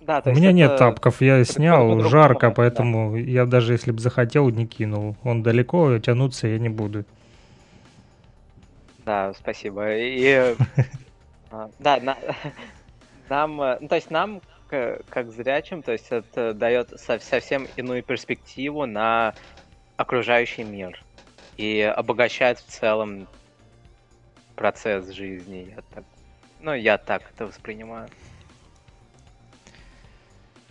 [0.00, 3.18] да, У меня нет тапков, я снял, жарко, поэтому да.
[3.18, 5.16] я даже если бы захотел, не кинул.
[5.22, 7.04] Он далеко, тянуться я не буду.
[9.04, 9.96] Да, спасибо.
[9.96, 10.54] И,
[11.50, 11.98] а, да,
[13.28, 18.86] нам, э, ну, то есть нам, как зрячим, то есть это дает совсем иную перспективу
[18.86, 19.34] на
[19.96, 21.02] окружающий мир
[21.56, 23.26] и обогащает в целом
[24.56, 25.74] процесс жизни.
[25.74, 26.04] Я так,
[26.60, 28.08] ну, я так это воспринимаю.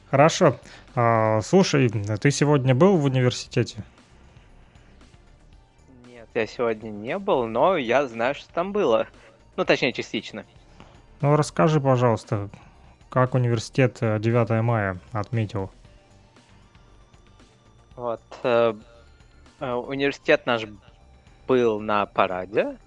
[0.09, 0.55] Хорошо.
[0.95, 3.83] А, слушай, ты сегодня был в университете?
[6.07, 9.07] Нет, я сегодня не был, но я знаю, что там было.
[9.57, 10.45] Ну, точнее, частично.
[11.19, 12.49] Ну, расскажи, пожалуйста,
[13.09, 15.71] как университет 9 э, мая отметил?
[17.95, 18.21] Вот.
[18.43, 18.75] Э,
[19.59, 20.63] э, университет наш
[21.47, 22.77] был на параде.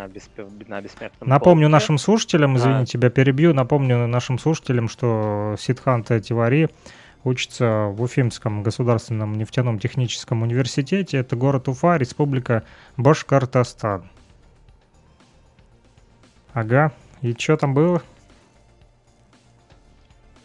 [0.00, 0.46] На, беспе...
[0.66, 1.72] на бессмертном Напомню полке.
[1.72, 2.86] нашим слушателям, извини, а.
[2.86, 6.70] тебя перебью, напомню нашим слушателям, что Сидханта Тивари
[7.22, 11.18] учится в Уфимском государственном нефтяном техническом университете.
[11.18, 12.64] Это город Уфа, республика
[12.96, 14.08] Башкортостан.
[16.54, 16.92] Ага.
[17.20, 18.00] И что там было?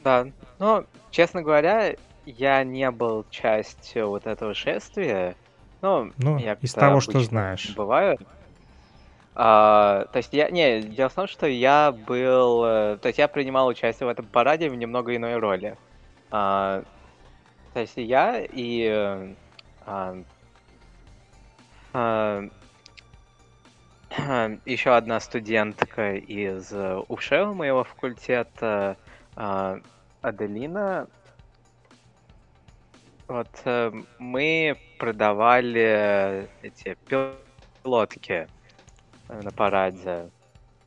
[0.04, 0.28] Да,
[0.60, 1.96] ну, честно говоря,
[2.26, 5.38] я не был частью вот этого шествия.
[5.82, 7.74] Ну, Ну, из того, что знаешь.
[7.74, 8.18] бываю.
[9.38, 13.28] А, то есть я, не, дело в том, что я был, э, то есть я
[13.28, 15.78] принимал участие в этом параде в немного иной роли.
[16.32, 16.84] А,
[17.74, 19.36] то есть я и э,
[19.86, 20.16] а,
[21.92, 22.44] а,
[24.66, 28.96] еще одна студентка из э, УШЭ моего факультета,
[29.36, 29.82] а,
[30.22, 31.08] Аделина,
[33.28, 33.50] вот
[34.18, 36.96] мы продавали эти
[37.84, 38.48] пилотки
[39.30, 40.30] на параде.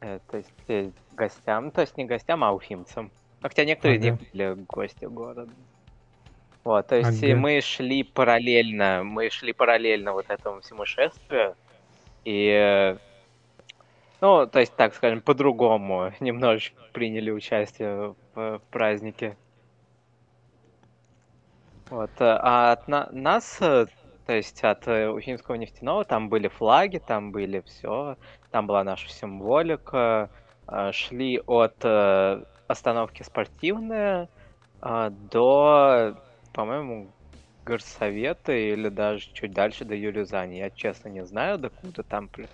[0.00, 3.10] Э, то есть э, гостям, то есть не гостям, а уфимцам.
[3.40, 4.24] Хотя некоторые из них Ага.
[4.32, 5.52] были гости города.
[6.64, 7.36] Вот, то есть Ага.
[7.36, 11.56] мы шли параллельно, мы шли параллельно вот этому всему шествию.
[12.24, 12.96] И, э,
[14.20, 19.36] ну, то есть, так скажем, по-другому немножечко приняли участие в, в празднике.
[21.90, 23.60] Вот, а от на- нас,
[24.28, 28.18] то есть от э, Уфимского нефтяного, там были флаги, там были все,
[28.50, 30.28] там была наша символика,
[30.66, 34.28] э, шли от э, остановки спортивная
[34.82, 36.14] до,
[36.52, 37.08] по-моему,
[37.64, 40.56] горсовета или даже чуть дальше до Юрюзани.
[40.58, 42.48] Я честно не знаю, докуда там при-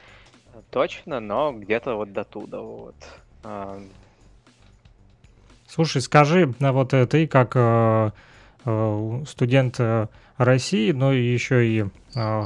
[0.70, 2.94] точно, но где-то вот до туда вот.
[3.42, 3.80] А,
[5.66, 8.12] Слушай, скажи, вот ты как
[9.26, 9.80] студент
[10.36, 12.42] России, но еще и, э,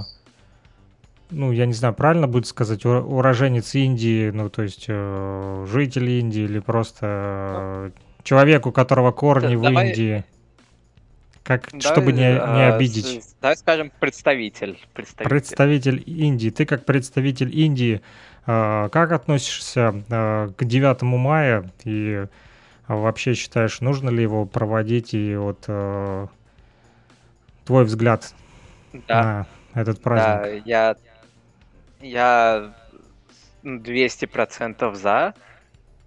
[1.30, 6.42] ну, я не знаю, правильно будет сказать, уроженец Индии, ну, то есть э, житель Индии
[6.42, 7.90] или просто э,
[8.22, 10.24] человек, у которого корни Да, в давай- Индии,
[11.42, 13.22] как, давай, чтобы не, не а, обидеть.
[13.40, 14.78] давай скажем представитель.
[14.92, 15.28] Представитель.
[15.30, 16.50] Представитель Индии.
[16.50, 18.02] Ты как представитель Индии,
[18.46, 22.26] э, как относишься э, к 9 мая и э,
[22.86, 26.26] вообще считаешь, нужно ли его проводить и вот э,
[27.68, 28.32] твой взгляд
[29.06, 29.46] Да.
[29.74, 30.66] на этот Да, праздник?
[30.66, 30.96] я,
[32.00, 32.72] я
[33.62, 35.34] 200% за,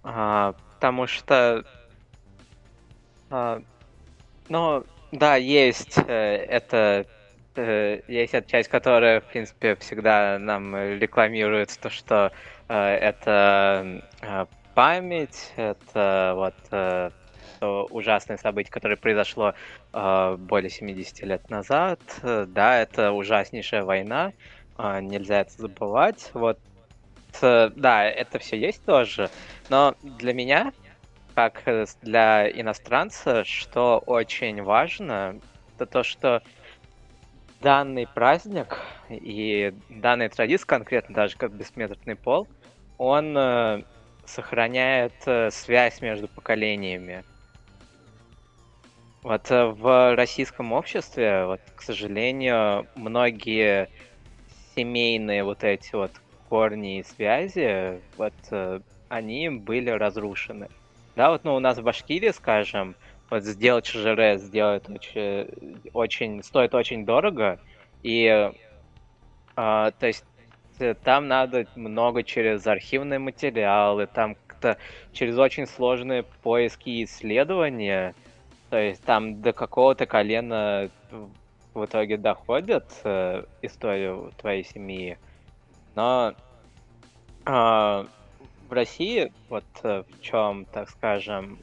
[0.02, 1.64] а, потому что,
[3.30, 3.62] а,
[4.48, 7.06] ну, да, есть э, это,
[7.54, 12.32] э, есть эта часть, которая, в принципе, всегда нам рекламирует то, что
[12.68, 17.10] э, это э, память, это вот э,
[17.62, 19.54] то ужасное событие, которое произошло
[19.92, 22.00] э, более 70 лет назад.
[22.22, 24.32] Да, это ужаснейшая война,
[24.78, 26.30] э, нельзя это забывать.
[26.34, 26.58] Вот,
[27.40, 29.30] э, да, это все есть тоже,
[29.68, 30.72] но для меня,
[31.36, 35.38] как э, для иностранца, что очень важно,
[35.76, 36.42] это то, что
[37.60, 42.48] данный праздник и данная традиция, конкретно даже как бессмертный пол,
[42.98, 43.82] он э,
[44.24, 47.22] сохраняет э, связь между поколениями.
[49.22, 53.88] Вот э, в российском обществе, вот, к сожалению, многие
[54.74, 56.10] семейные вот эти вот
[56.48, 60.68] корни и связи, вот э, они были разрушены.
[61.14, 62.96] Да, вот ну, у нас в Башкирии, скажем,
[63.30, 67.60] вот сделать ЧЖР сделать очень, очень, стоит очень дорого,
[68.02, 68.50] и
[69.54, 70.24] а, то есть
[70.80, 74.78] э, там надо много через архивные материалы, там как-то
[75.12, 78.14] через очень сложные поиски и исследования,
[78.72, 85.18] то есть там до какого-то колена в- итоге доходит э, историю твоей семьи,
[85.94, 86.32] но
[87.44, 88.06] а,
[88.66, 91.58] в России вот э, в чем, так скажем,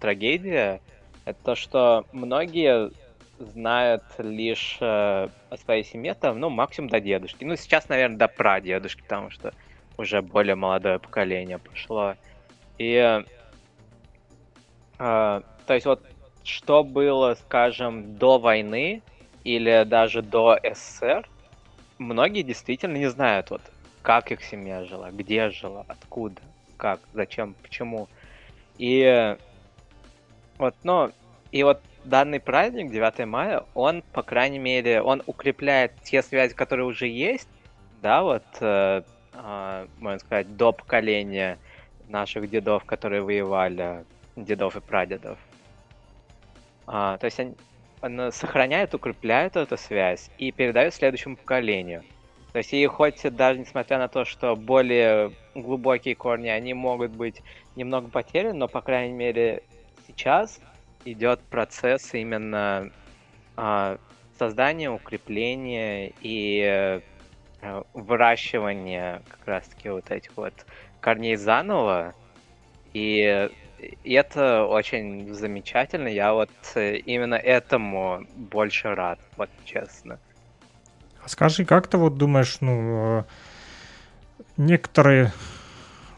[0.00, 0.80] трагедия,
[1.26, 2.90] это то, что многие
[3.38, 7.44] знают лишь э, о своей семье, там, ну, максимум до дедушки.
[7.44, 9.52] Ну, сейчас, наверное, до прадедушки, потому что
[9.98, 12.14] уже более молодое поколение пошло.
[12.78, 13.22] И, э,
[14.98, 16.00] то есть вот,
[16.44, 19.02] что было, скажем, до войны
[19.42, 21.28] или даже до СССР,
[21.98, 23.62] многие действительно не знают, вот,
[24.02, 26.40] как их семья жила, где жила, откуда,
[26.76, 28.08] как, зачем, почему.
[28.78, 29.36] И э,
[30.58, 31.10] вот, ну,
[31.50, 36.86] и вот данный праздник, 9 мая, он, по крайней мере, он укрепляет те связи, которые
[36.86, 37.48] уже есть,
[38.02, 41.58] да, вот, э, а, можно сказать, до поколения
[42.08, 44.04] наших дедов, которые воевали,
[44.36, 45.38] дедов и прадедов.
[46.86, 47.54] А, то есть он,
[48.02, 52.02] он сохраняет, укрепляет эту связь и передает следующему поколению.
[52.52, 57.42] То есть и хоть даже несмотря на то, что более глубокие корни, они могут быть
[57.74, 59.62] немного потеряны, но, по крайней мере,
[60.06, 60.60] сейчас
[61.04, 62.90] идет процесс именно
[63.56, 63.98] а,
[64.38, 67.00] создания, укрепления и э,
[67.60, 70.54] э, выращивания как раз-таки вот этих вот
[71.00, 72.14] корней заново.
[72.92, 73.50] И
[74.02, 76.08] и это очень замечательно.
[76.08, 80.18] Я вот э, именно этому больше рад, вот честно.
[81.22, 83.24] А скажи, как ты вот думаешь, ну, э,
[84.56, 85.32] некоторые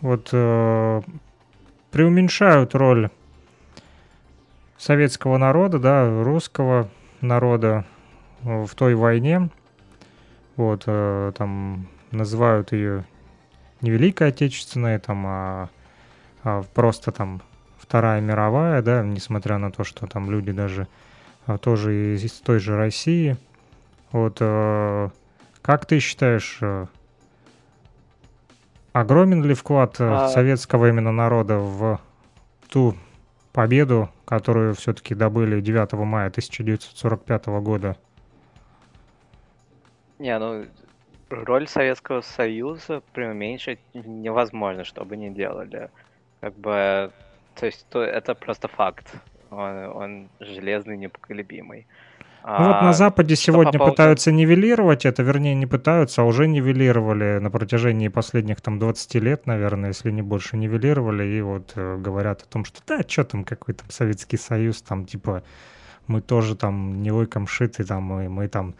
[0.01, 1.03] вот э,
[1.91, 3.11] преуменьшают роль
[4.79, 6.89] советского народа, да, русского
[7.21, 7.85] народа
[8.43, 9.49] в той войне,
[10.57, 13.05] вот, э, там называют ее
[13.81, 15.69] не Великой Отечественной, там, а,
[16.43, 17.43] а просто там
[17.87, 20.89] Вторая мировая, да, несмотря на то, что там люди даже
[21.47, 23.37] а, тоже из, из той же России.
[24.11, 25.09] Вот, э,
[25.63, 26.87] как ты считаешь, э,
[28.93, 30.29] огромен ли вклад э, а...
[30.29, 32.01] советского именно народа в
[32.69, 32.97] ту
[33.53, 37.97] победу, которую все-таки добыли 9 мая 1945 года?
[40.19, 40.65] Не, ну,
[41.31, 45.91] роль Советского Союза преуменьшить невозможно, чтобы не делали.
[46.41, 47.13] Как бы,
[47.59, 49.07] то есть то, это просто факт.
[49.51, 51.87] Он, он железный, непоколебимый.
[52.49, 53.93] Ну вот на а, Западе сегодня по поводу...
[53.93, 59.47] пытаются нивелировать это, вернее, не пытаются, а уже нивелировали на протяжении последних там 20 лет,
[59.47, 63.43] наверное, если не больше, нивелировали, и вот э, говорят о том, что да, что там,
[63.43, 65.43] какой там Советский Союз, там типа
[66.07, 68.77] мы тоже там не лыком шиты, там мы, мы там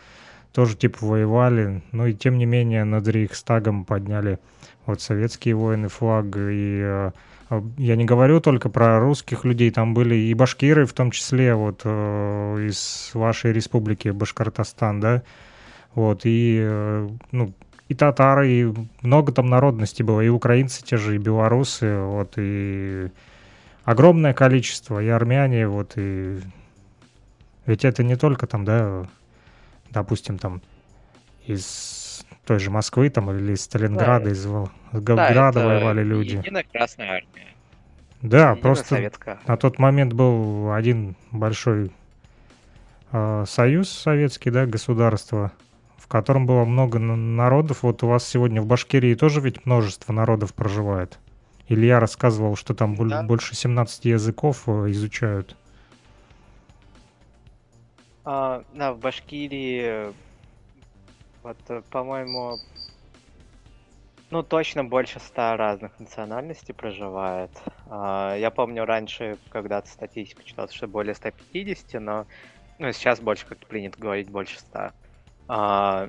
[0.53, 4.39] тоже типа воевали, но и тем не менее над Рейхстагом подняли
[4.87, 7.11] вот советские воины флаг, и э,
[7.79, 11.83] я не говорю только про русских людей, там были и башкиры в том числе, вот
[11.85, 15.23] э, из вашей республики Башкортостан, да,
[15.95, 17.53] вот, и, э, ну,
[17.89, 23.11] и татары, и много там народностей было, и украинцы те же, и белорусы, вот, и
[23.85, 26.41] огромное количество, и армяне, вот, и
[27.65, 29.07] ведь это не только там, да,
[29.91, 30.63] допустим, там
[31.47, 32.06] из
[32.45, 36.37] той же Москвы там или из Сталинграда, да, из Волгограда да, воевали люди.
[36.37, 37.55] Единая Красная Армия.
[38.23, 39.41] Да, Единая просто Советская.
[39.47, 41.91] на тот момент был один большой
[43.13, 45.53] э, союз советский, да, государство,
[45.99, 47.83] в котором было много народов.
[47.83, 51.19] Вот у вас сегодня в Башкирии тоже ведь множество народов проживает.
[51.69, 53.23] Илья рассказывал, что там да.
[53.25, 55.57] больше 17 языков э, изучают.
[58.25, 60.13] А, да, в Башкирии,
[61.47, 62.59] вот, э, по-моему,
[64.31, 67.53] ну, точно больше ста разных национальностей проживает.
[67.89, 72.27] А, я помню раньше, когда-то статистику читал, что более 150, но
[72.81, 74.91] ну, сейчас больше как-то принято говорить больше 100.
[75.47, 76.09] А,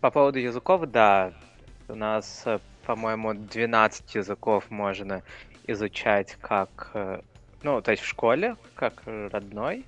[0.00, 1.32] по поводу языков, да,
[1.86, 5.22] у нас, э, по-моему, 12 языков можно
[5.68, 7.20] изучать как, э,
[7.62, 9.84] ну, то есть в школе, как родной.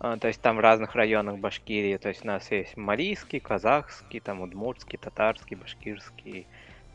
[0.00, 4.20] А, то есть там в разных районах Башкирии, то есть у нас есть малийский, казахский,
[4.20, 6.46] там удмуртский, татарский, башкирский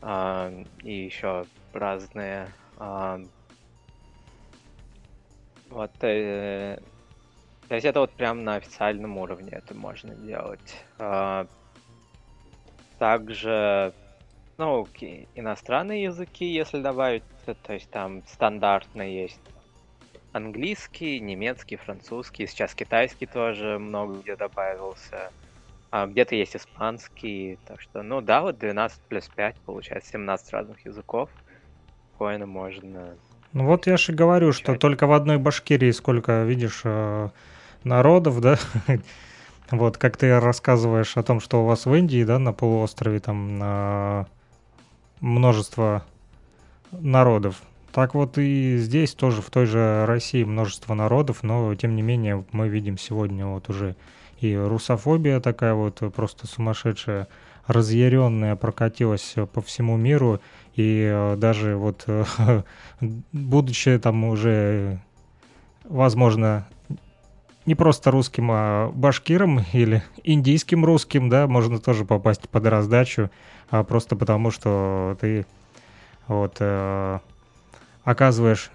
[0.01, 0.51] а,
[0.83, 2.47] и еще разные.
[2.77, 3.19] А,
[5.69, 6.79] вот, э,
[7.67, 10.83] то есть это вот прям на официальном уровне это можно делать.
[12.97, 13.93] Также,
[14.57, 14.87] ну,
[15.35, 19.39] иностранные языки, если добавить, то есть там стандартно есть
[20.31, 25.31] английский, немецкий, французский, сейчас китайский тоже много где добавился.
[25.91, 30.85] А где-то есть испанский, так что, ну да, вот 12 плюс 5, получается 17 разных
[30.85, 31.29] языков.
[32.09, 33.15] Спокойно можно...
[33.53, 37.29] Ну вот я же говорю, что только в одной Башкирии сколько, видишь, э,
[37.83, 38.57] народов, да?
[39.71, 44.25] Вот, как ты рассказываешь о том, что у вас в Индии, да, на полуострове там
[45.21, 46.03] множество
[46.91, 47.61] народов.
[47.99, 52.45] Так вот и здесь тоже, в той же России множество народов, но тем не менее
[52.53, 53.97] мы видим сегодня вот уже
[54.39, 57.27] и русофобия такая вот просто сумасшедшая,
[57.67, 60.39] разъяренная прокатилась по всему миру,
[60.77, 62.07] и э, даже вот
[63.33, 65.01] будучи там уже,
[65.83, 66.69] возможно,
[67.65, 73.29] не просто русским, а башкиром или индийским русским, да, можно тоже попасть под раздачу,
[73.69, 75.45] а просто потому что ты
[76.29, 77.19] вот э,
[78.03, 78.71] оказываешь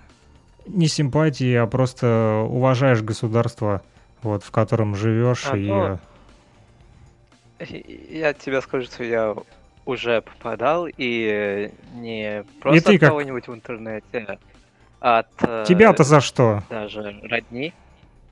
[0.67, 3.83] не симпатии, а просто уважаешь государство,
[4.23, 5.47] вот, в котором живешь.
[5.51, 5.69] А, и...
[5.69, 5.99] Ну,
[8.09, 9.35] я тебе скажу, что я
[9.85, 14.39] уже попадал, и не просто и от кого-нибудь в интернете,
[15.01, 15.29] а от...
[15.41, 16.63] Э, Тебя-то за что?
[16.71, 17.75] Даже родни.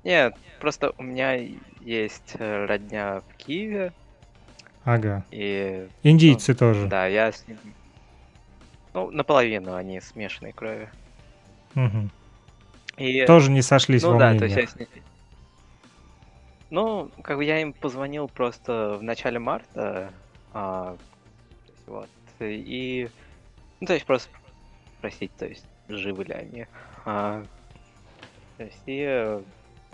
[0.05, 1.38] Нет, просто у меня
[1.80, 3.93] есть э, родня в Киеве.
[4.84, 5.24] Ага.
[5.30, 5.86] И...
[6.03, 6.86] Индийцы ну, тоже.
[6.86, 7.59] Да, я с ним
[8.95, 10.88] ну, наполовину они смешанной крови.
[11.74, 12.11] Угу.
[12.99, 14.55] И, Тоже не сошлись ну, во да, мнениях.
[14.55, 14.88] То есть я с
[16.70, 20.12] Ну, как бы я им позвонил просто в начале марта.
[20.53, 20.97] А,
[21.86, 22.09] вот.
[22.40, 23.09] И.
[23.80, 24.28] Ну, то есть просто
[24.99, 26.66] спросить, то есть, живы ли они.
[27.05, 27.45] А,
[28.57, 29.40] то есть и...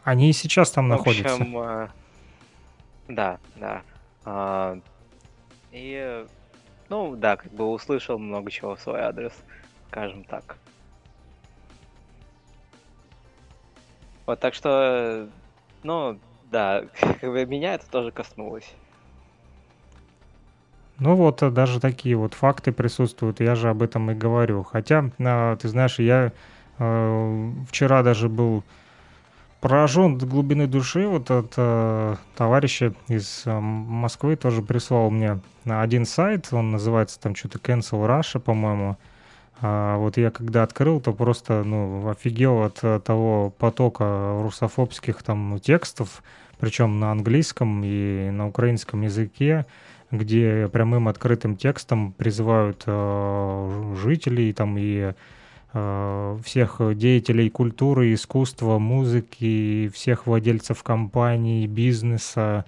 [0.04, 1.34] Они и сейчас там В находятся.
[1.34, 1.90] общем, а,
[3.08, 3.82] да, да.
[4.24, 4.78] А,
[5.72, 6.26] и,
[6.88, 9.32] ну, да, как бы услышал много чего в свой адрес,
[9.88, 10.56] скажем так.
[14.26, 15.28] Вот так что,
[15.82, 18.74] ну, да, как бы меня это тоже коснулось.
[21.00, 24.64] Ну вот э, даже такие вот факты присутствуют, я же об этом и говорю.
[24.64, 26.32] Хотя, а, ты знаешь, я
[26.78, 28.64] э, вчера даже был
[29.60, 31.06] поражен до глубины души.
[31.06, 37.34] Вот от э, товарища из э, Москвы тоже прислал мне один сайт, он называется там
[37.34, 38.96] что-то Cancel Russia, по-моему.
[39.60, 45.58] А вот я когда открыл, то просто ну, офигел от э, того потока русофобских там
[45.58, 46.22] текстов,
[46.60, 49.66] причем на английском и на украинском языке,
[50.12, 55.12] где прямым открытым текстом призывают э, жителей там и
[55.72, 62.64] всех деятелей культуры, искусства, музыки, всех владельцев компаний, бизнеса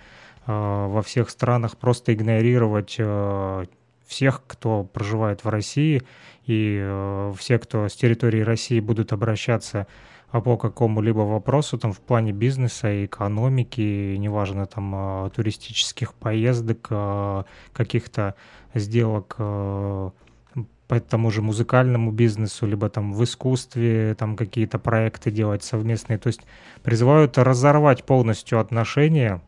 [0.47, 3.65] э, во всех странах просто игнорировать э,
[4.07, 6.03] всех, кто проживает в России,
[6.47, 9.87] и э, все, кто с территории России будут обращаться
[10.31, 18.35] по какому-либо вопросу там в плане бизнеса, экономики, неважно там э, туристических поездок, э, каких-то
[18.75, 20.11] сделок э,
[20.91, 26.19] по тому же музыкальному бизнесу, либо там в искусстве там какие-то проекты делать совместные.
[26.19, 26.41] То есть
[26.83, 29.41] призывают разорвать полностью отношения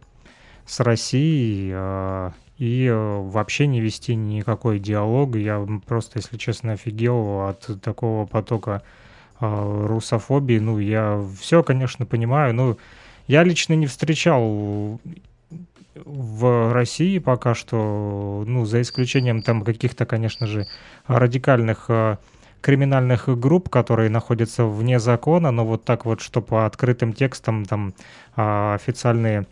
[0.66, 5.34] с Россией э, и э, вообще не вести никакой диалог.
[5.34, 8.84] Я просто, если честно, офигел от такого потока
[9.40, 10.60] э, русофобии.
[10.60, 12.54] Ну, я все, конечно, понимаю.
[12.54, 12.76] но
[13.26, 15.00] я лично не встречал
[15.94, 20.66] в России пока что, ну, за исключением там каких-то, конечно же,
[21.06, 22.16] радикальных э,
[22.60, 27.94] криминальных групп, которые находятся вне закона, но вот так вот, что по открытым текстам там
[28.36, 29.46] э, официальные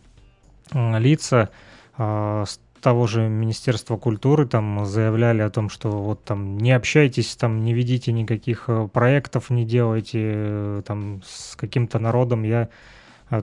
[0.72, 1.50] лица
[1.98, 7.36] э, с того же Министерства культуры там заявляли о том, что вот там не общайтесь,
[7.36, 12.42] там не ведите никаких э, проектов, не делайте э, там с каким-то народом.
[12.42, 12.68] Я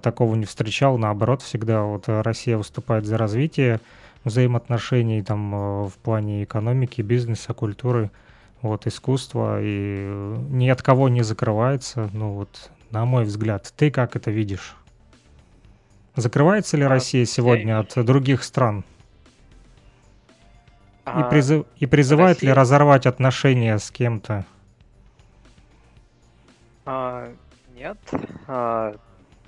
[0.02, 3.80] такого не встречал, наоборот, всегда вот Россия выступает за развитие
[4.24, 8.12] взаимоотношений там в плане экономики, бизнеса, культуры,
[8.62, 10.08] вот искусства и
[10.50, 13.72] ни от кого не закрывается, ну вот на мой взгляд.
[13.78, 14.76] Ты как это видишь?
[16.16, 18.80] Закрывается ли А, Россия сегодня от других стран?
[21.06, 24.46] И, А, призыв, и призывает ли Россия- разорвать отношения с кем-то?
[26.86, 27.30] а,
[27.76, 27.98] нет.
[28.48, 28.96] А,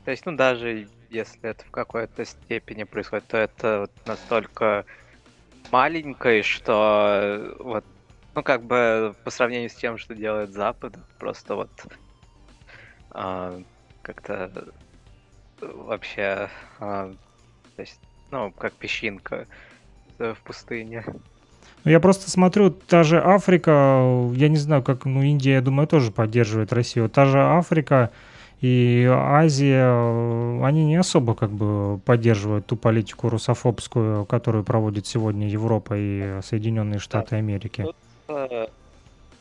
[0.10, 4.86] то есть, ну, даже если это в какой-то степени происходит, то это вот настолько
[5.72, 7.86] маленькое, что вот,
[8.34, 11.70] ну, как бы по сравнению с тем, что делает Запад, просто вот
[13.12, 13.62] а,
[14.02, 14.74] как-то
[15.62, 16.50] вообще,
[16.80, 17.14] а,
[17.76, 18.00] то есть,
[18.32, 19.46] ну, как песчинка
[20.18, 21.04] в пустыне.
[21.06, 25.88] Ну, Я просто смотрю, та же Африка, я не знаю, как, ну, Индия, я думаю,
[25.88, 27.10] тоже поддерживает Россию.
[27.10, 28.10] Та же Африка
[28.62, 35.48] и Азия, э, они не особо как бы поддерживают ту политику русофобскую, которую проводит сегодня
[35.48, 37.84] Европа и Соединенные Штаты Америки.
[37.84, 37.96] Тут,
[38.28, 38.68] э,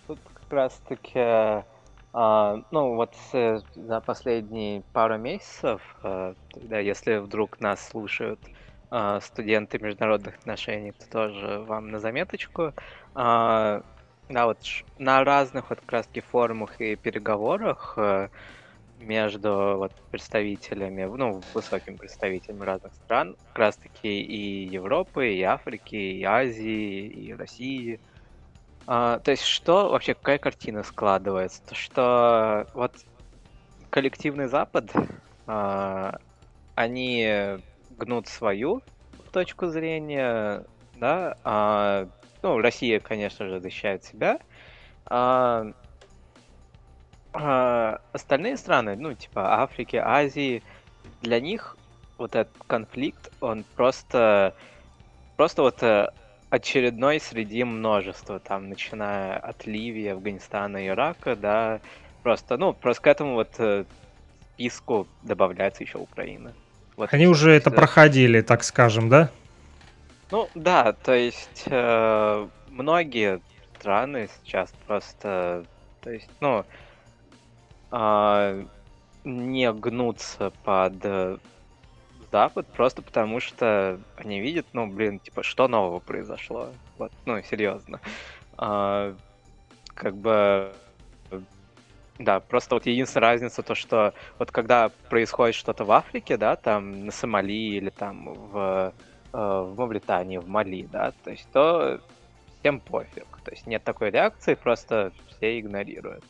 [0.06, 1.64] тут как раз таки,
[2.12, 8.40] а, ну вот э, за последние пару месяцев, э, да, если вдруг нас слушают
[9.20, 12.72] студенты международных отношений, то тоже вам на заметочку.
[13.14, 13.82] А,
[14.28, 14.58] да, вот
[14.98, 18.28] на разных вот как таки форумах и переговорах э,
[18.98, 25.96] между вот представителями, ну, высокими представителями разных стран, как раз таки и Европы, и Африки,
[25.96, 28.00] и Азии, и России,
[28.86, 31.62] а, то есть что вообще, какая картина складывается?
[31.66, 32.94] То, что вот
[33.90, 34.90] коллективный Запад,
[35.46, 36.18] а,
[36.74, 37.58] они
[37.90, 38.82] гнут свою
[39.30, 40.64] точку зрения,
[40.96, 42.08] да, а,
[42.42, 44.40] ну, Россия, конечно же, защищает себя,
[45.04, 45.66] а,
[47.40, 50.60] а, остальные страны, ну, типа Африки, Азии,
[51.22, 51.76] для них
[52.16, 54.56] вот этот конфликт, он просто,
[55.36, 56.08] просто вот э,
[56.50, 61.80] очередной среди множества, там, начиная от Ливии, Афганистана, Ирака, да,
[62.24, 63.84] просто, ну, просто к этому вот э,
[64.54, 66.52] списку добавляется еще Украина.
[66.96, 69.30] Вот Они уже это проходили, так скажем, да?
[70.32, 73.40] Ну, да, то есть э, многие
[73.78, 75.64] страны сейчас просто,
[76.00, 76.64] то есть, ну,
[77.90, 78.64] а,
[79.24, 81.38] не гнутся под э,
[82.32, 86.70] Запад просто потому, что они видят, ну, блин, типа, что нового произошло?
[86.98, 88.00] Вот, ну, серьезно.
[88.56, 89.16] А,
[89.94, 90.74] как бы,
[92.18, 97.06] Да, просто вот единственная разница то, что вот когда происходит что-то в Африке, да, там
[97.06, 98.92] на Сомали или там в,
[99.32, 102.00] э, в Мавритании, в Мали, да, то есть то
[102.60, 103.26] всем пофиг.
[103.44, 106.24] То есть нет такой реакции, просто все игнорируют.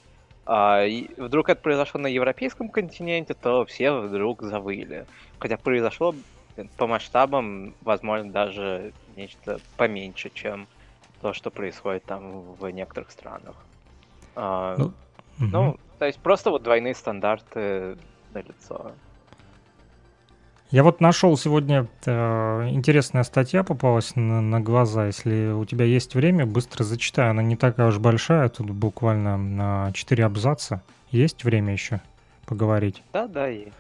[0.51, 5.05] А и вдруг это произошло на европейском континенте, то все вдруг завыли.
[5.39, 6.15] Хотя произошло
[6.79, 10.67] по масштабам, возможно, даже нечто поменьше, чем
[11.21, 13.57] то, что происходит там в некоторых странах.
[14.37, 14.95] А, ну,
[15.39, 15.79] ну угу.
[15.99, 17.99] то есть просто вот двойные стандарты
[18.33, 18.93] на лицо.
[20.71, 25.07] Я вот нашел сегодня э, интересная статья попалась на, на глаза.
[25.07, 27.31] Если у тебя есть время, быстро зачитаю.
[27.31, 30.83] Она не такая уж большая, тут буквально на 4 абзаца.
[31.11, 32.03] Есть время еще
[32.45, 33.03] поговорить?
[33.15, 33.73] Да, да, есть.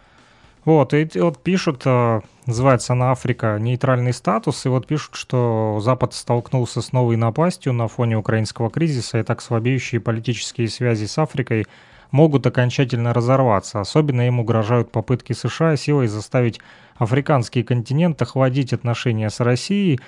[0.64, 6.14] Вот, и вот пишут, э, называется она Африка, нейтральный статус, и вот пишут, что Запад
[6.14, 11.66] столкнулся с новой напастью на фоне украинского кризиса, и так слабеющие политические связи с Африкой
[12.10, 13.80] могут окончательно разорваться.
[13.80, 16.60] Особенно им угрожают попытки США силой заставить
[16.96, 20.00] африканский континент охладить отношения с Россией.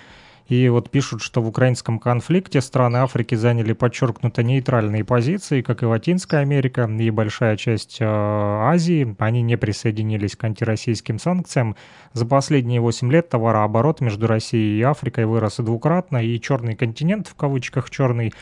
[0.50, 5.86] И вот пишут, что в украинском конфликте страны Африки заняли подчеркнуто нейтральные позиции, как и
[5.86, 9.14] Латинская Америка и большая часть э, Азии.
[9.20, 11.76] Они не присоединились к антироссийским санкциям.
[12.14, 17.36] За последние 8 лет товарооборот между Россией и Африкой вырос двукратно, и черный континент, в
[17.36, 18.34] кавычках черный,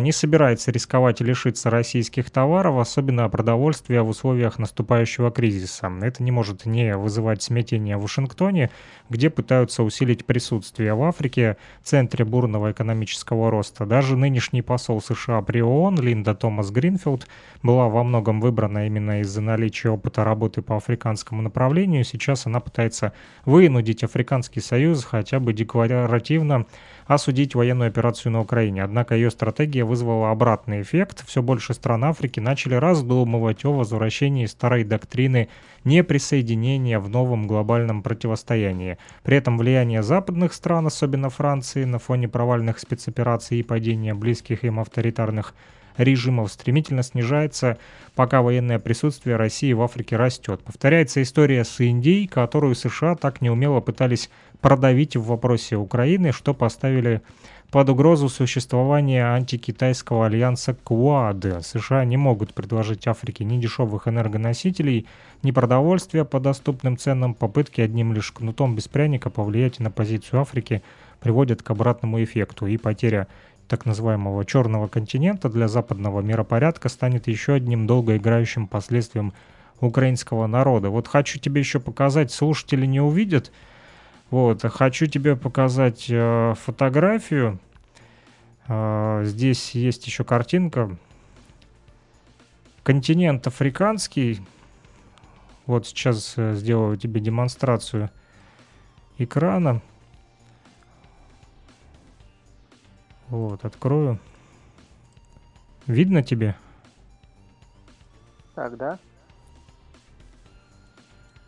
[0.00, 5.90] не собирается рисковать и лишиться российских товаров, особенно продовольствия в условиях наступающего кризиса.
[6.02, 8.70] Это не может не вызывать смятения в Вашингтоне,
[9.08, 13.86] где пытаются усилить присутствие в Африке, центре бурного экономического роста.
[13.86, 17.26] Даже нынешний посол США при ООН Линда Томас Гринфилд
[17.62, 22.04] была во многом выбрана именно из-за наличия опыта работы по африканскому направлению.
[22.04, 23.12] Сейчас она пытается
[23.46, 26.66] вынудить Африканский Союз хотя бы декларативно
[27.08, 28.84] осудить военную операцию на Украине.
[28.84, 31.24] Однако ее стратегия вызвала обратный эффект.
[31.26, 35.48] Все больше стран Африки начали раздумывать о возвращении старой доктрины
[35.84, 38.98] неприсоединения в новом глобальном противостоянии.
[39.22, 44.78] При этом влияние западных стран, особенно Франции, на фоне провальных спецопераций и падения близких им
[44.78, 45.54] авторитарных
[45.98, 47.78] режимов стремительно снижается,
[48.14, 50.62] пока военное присутствие России в Африке растет.
[50.64, 54.30] Повторяется история с Индией, которую США так неумело пытались
[54.60, 57.22] продавить в вопросе Украины, что поставили
[57.70, 61.64] под угрозу существования антикитайского альянса КУАД.
[61.64, 65.06] США не могут предложить Африке ни дешевых энергоносителей,
[65.42, 67.34] ни продовольствия по доступным ценам.
[67.34, 70.82] Попытки одним лишь кнутом без пряника повлиять на позицию Африки
[71.20, 73.28] приводят к обратному эффекту, и потеря
[73.68, 79.34] так называемого черного континента для западного миропорядка станет еще одним долгоиграющим последствием
[79.80, 80.88] украинского народа.
[80.88, 83.52] Вот хочу тебе еще показать, слушатели не увидят,
[84.30, 87.58] вот, хочу тебе показать э, фотографию.
[88.66, 90.96] Э, здесь есть еще картинка.
[92.82, 94.40] Континент африканский.
[95.64, 98.10] Вот сейчас э, сделаю тебе демонстрацию
[99.16, 99.80] экрана.
[103.28, 104.18] Вот, открою.
[105.86, 106.54] Видно тебе?
[108.54, 108.98] Так, да?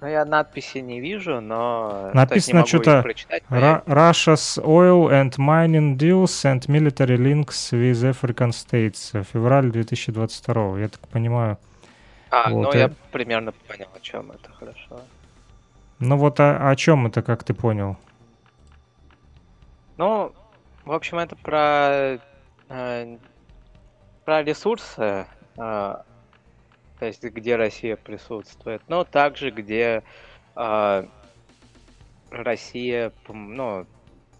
[0.00, 2.10] Ну, я надписи не вижу, но...
[2.14, 3.04] Написано что-то
[3.50, 9.12] Russia's oil and mining deals and military links with African states.
[9.32, 11.58] Февраль 2022, я так понимаю.
[12.30, 12.90] А, вот, ну я э...
[13.12, 15.00] примерно понял, о чем это, хорошо.
[15.98, 17.96] Ну вот о, о чем это, как ты понял?
[19.98, 20.32] Ну,
[20.86, 22.18] в общем, это про,
[22.70, 23.18] э,
[24.24, 25.26] про ресурсы,
[25.58, 25.96] э,
[27.00, 30.02] то есть где Россия присутствует, но также где
[30.54, 31.04] э,
[32.30, 33.86] Россия ну,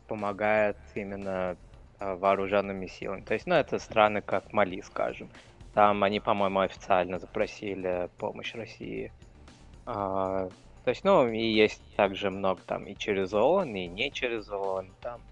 [0.06, 1.56] помогает именно
[1.98, 3.22] э, вооруженными силами.
[3.22, 5.30] То есть, ну, это страны как Мали, скажем.
[5.72, 9.10] Там они, по-моему, официально запросили помощь России.
[9.86, 10.48] А,
[10.84, 14.90] то есть, ну, и есть также много там и через ООН, и не через ООН,
[15.00, 15.22] там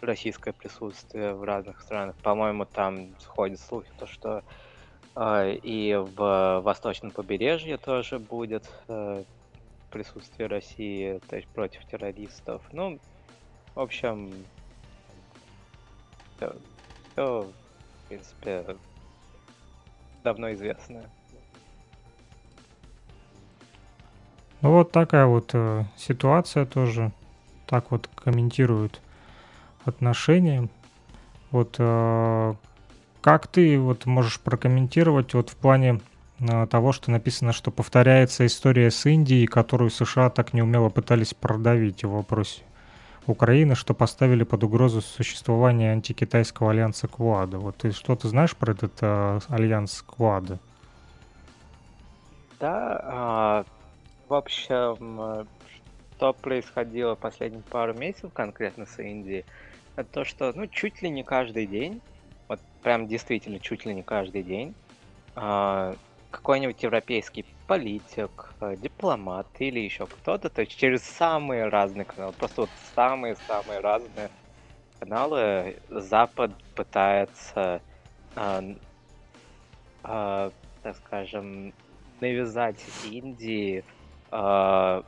[0.00, 2.16] российское присутствие в разных странах.
[2.22, 4.42] По-моему, там ходят слухи, то, что а,
[5.16, 9.24] и в восточном побережье тоже будет э,
[9.90, 12.62] присутствие России, то есть против террористов.
[12.72, 12.98] Ну,
[13.74, 14.32] в общем,
[16.36, 16.54] все,
[17.12, 17.42] все
[18.04, 18.76] в принципе,
[20.22, 21.02] давно известно.
[24.62, 27.12] Ну вот такая вот э, ситуация тоже.
[27.66, 29.00] Так вот комментируют
[29.84, 30.68] отношения.
[31.50, 32.54] Вот э,
[33.20, 36.00] как ты вот можешь прокомментировать вот в плане
[36.40, 42.04] э, того, что написано, что повторяется история с Индией, которую США так неумело пытались продавить
[42.04, 42.62] в вопросе
[43.26, 47.58] Украины, что поставили под угрозу существование антикитайского альянса Квада.
[47.58, 50.58] Вот ты что-то знаешь про этот э, альянс Квада?
[52.58, 53.64] Да, а,
[54.28, 55.46] в общем,
[56.16, 59.46] что происходило последние пару месяцев конкретно с Индией,
[59.96, 62.02] это то, что, ну, чуть ли не каждый день,
[62.50, 64.76] вот прям действительно чуть ли не каждый день,
[65.36, 65.96] а,
[66.30, 72.62] какой-нибудь европейский политик, э, дипломат или еще кто-то, то есть через самые разные каналы, просто
[72.62, 74.30] вот самые-самые разные
[75.00, 77.82] каналы Запад пытается,
[78.36, 78.62] а,
[80.02, 81.74] а, так скажем,
[82.20, 83.84] навязать Индии
[84.30, 85.02] а,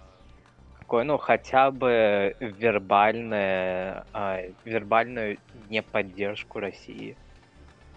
[0.72, 7.18] какой, ну, хотя бы вербальное, а, вербальную неподдержку России.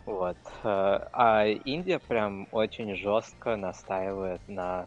[0.06, 0.38] Вот.
[0.64, 4.86] Э, а Индия прям очень жестко настаивает на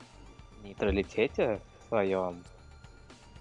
[0.63, 2.45] нейтралитете своем.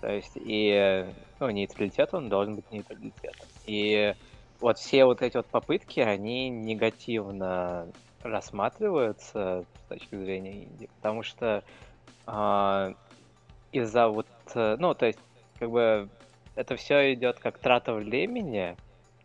[0.01, 1.05] То есть, и,
[1.39, 3.47] ну, нейтралитет, он должен быть нейтралитетом.
[3.65, 4.13] И
[4.59, 7.87] вот все вот эти вот попытки, они негативно
[8.23, 11.63] рассматриваются с точки зрения Индии, потому что
[12.25, 12.93] э,
[13.71, 15.19] из-за вот, э, ну, то есть,
[15.59, 16.09] как бы,
[16.55, 18.75] это все идет как трата времени,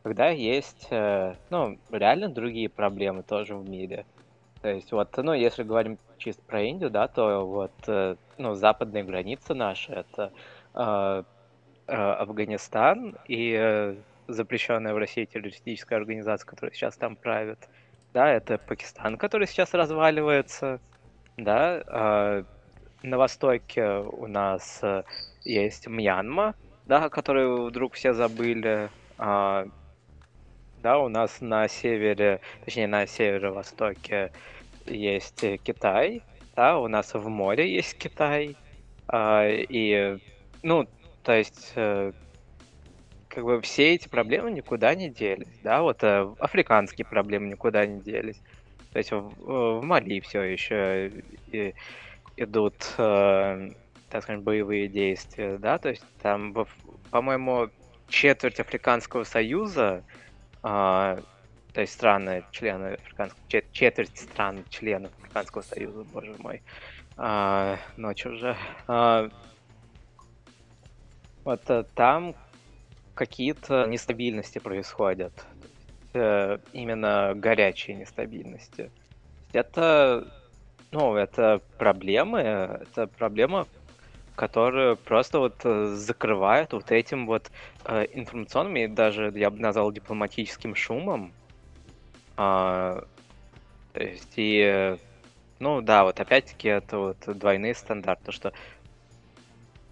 [0.03, 4.05] когда есть, э, ну, реально другие проблемы тоже в мире.
[4.61, 9.05] То есть вот, ну, если говорим чисто про Индию, да, то вот, э, ну, западная
[9.05, 10.32] граница наша, это
[10.74, 11.22] э,
[11.86, 13.96] э, Афганистан и
[14.28, 17.68] запрещенная в России террористическая организация, которая сейчас там правит.
[18.12, 20.80] Да, это Пакистан, который сейчас разваливается.
[21.36, 22.44] Да, э,
[23.03, 24.80] на востоке у нас
[25.44, 26.55] есть Мьянма,
[26.86, 28.90] да, которую вдруг все забыли.
[30.82, 34.32] Э, да, у нас на севере, точнее на северо-востоке
[34.86, 36.22] есть Китай,
[36.56, 38.56] да, у нас в море есть Китай,
[39.08, 40.18] а, и,
[40.62, 40.86] ну,
[41.22, 42.12] то есть, э,
[43.28, 48.00] как бы все эти проблемы никуда не делись, да, вот э, африканские проблемы никуда не
[48.00, 48.40] делись,
[48.92, 51.12] то есть в, в Мали все еще
[51.52, 51.74] и,
[52.36, 53.70] идут, э,
[54.10, 56.54] так скажем, боевые действия, да, то есть там,
[57.10, 57.70] по-моему,
[58.08, 60.04] четверть Африканского Союза
[60.62, 63.42] то есть страны, члены Африканского,
[63.72, 66.62] четверть стран членов Африканского Союза, боже мой,
[67.16, 68.56] а, ночь уже.
[68.86, 69.28] А,
[71.44, 72.34] вот а, там
[73.14, 75.46] какие-то нестабильности происходят,
[76.14, 78.90] э, именно горячие нестабильности.
[79.52, 80.26] Это,
[80.90, 83.66] ну, это проблемы, это проблема,
[84.43, 87.53] которые просто вот э, закрывают вот этим вот
[87.84, 91.36] э, информационным и даже я бы назвал дипломатическим шумом.
[92.36, 93.01] А,
[93.93, 94.97] то есть и
[95.61, 98.53] ну да, вот опять-таки это вот двойные стандарты, что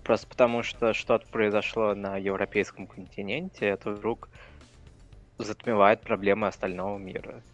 [0.03, 4.29] просто потому что что-то произошло на европейском континенте, это вдруг
[5.39, 7.45] затмевает проблемы остального мира.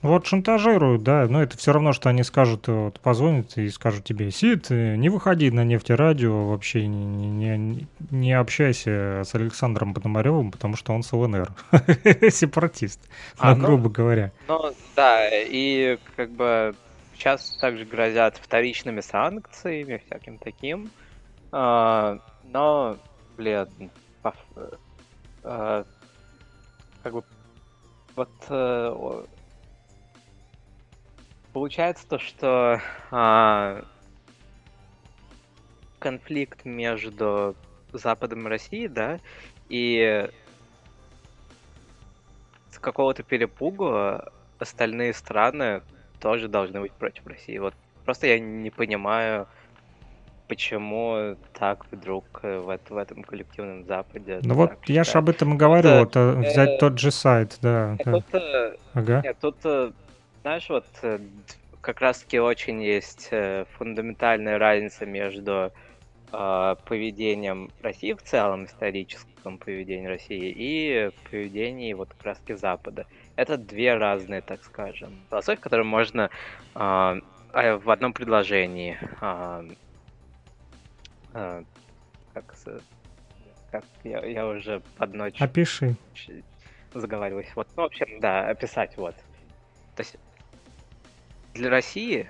[0.00, 4.30] Вот шантажируют, да, но это все равно, что они скажут, вот, позвонят и скажут тебе,
[4.30, 10.76] Сид, э, не выходи на нефтерадио, вообще не, не, не общайся с Александром Пономаревым, потому
[10.76, 11.50] что он с ЛНР,
[12.30, 13.00] сепаратист,
[13.38, 14.30] а, ну, грубо говоря.
[14.46, 16.76] Ну, да, и как бы
[17.14, 20.90] сейчас также грозят вторичными санкциями, всяким таким,
[21.50, 22.96] а, но,
[23.36, 23.90] блин,
[25.42, 25.84] а,
[27.02, 27.24] как бы
[28.14, 29.24] вот э,
[31.52, 32.80] Получается то, что
[33.10, 33.84] а,
[35.98, 37.56] конфликт между
[37.92, 39.18] Западом и Россией, да,
[39.68, 40.28] и
[42.70, 44.20] с какого-то перепугу
[44.58, 45.82] остальные страны
[46.20, 47.58] тоже должны быть против России.
[47.58, 47.74] Вот
[48.04, 49.46] просто я не понимаю,
[50.48, 54.40] почему так вдруг в, в этом коллективном Западе.
[54.42, 57.58] Ну вот я же об этом и говорю, вот, э, взять э, тот же сайт,
[57.60, 57.96] да.
[58.04, 58.12] да.
[58.12, 59.20] Тут, э, ага.
[59.22, 59.56] Нет, тут
[60.48, 61.18] знаешь, вот э,
[61.82, 65.70] как раз-таки очень есть э, фундаментальная разница между
[66.32, 73.04] э, поведением России в целом, историческом поведении России, и поведением вот как раз-таки Запада.
[73.36, 76.30] Это две разные, так скажем, философии, которые можно
[76.74, 77.20] э,
[77.52, 79.68] в одном предложении э,
[81.34, 81.62] э,
[82.32, 82.54] как,
[83.70, 85.42] как я, я уже под ночь...
[85.42, 85.94] Опиши.
[86.94, 87.50] Заговариваюсь.
[87.54, 89.14] Вот, ну, в общем, да, описать вот.
[89.94, 90.16] То есть
[91.58, 92.28] для России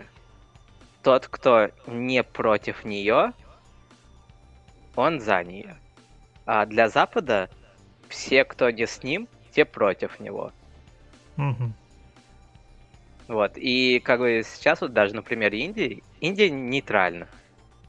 [1.02, 3.32] тот, кто не против нее,
[4.96, 5.76] он за нее.
[6.44, 7.48] А для Запада
[8.08, 10.50] все, кто не с ним, те против него.
[11.36, 11.72] Угу.
[13.28, 13.52] Вот.
[13.56, 17.28] И как бы сейчас вот даже на примере Индии, Индия нейтральна.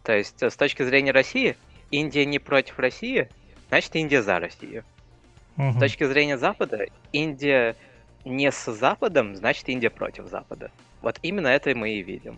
[0.04, 1.56] То есть с точки зрения России,
[1.90, 3.30] Индия не против России,
[3.70, 4.84] значит Индия за Россию.
[5.58, 5.72] Угу.
[5.72, 7.76] С точки зрения Запада, Индия
[8.26, 10.72] не с Западом, значит Индия против Запада.
[11.02, 12.38] Вот именно это мы и видим.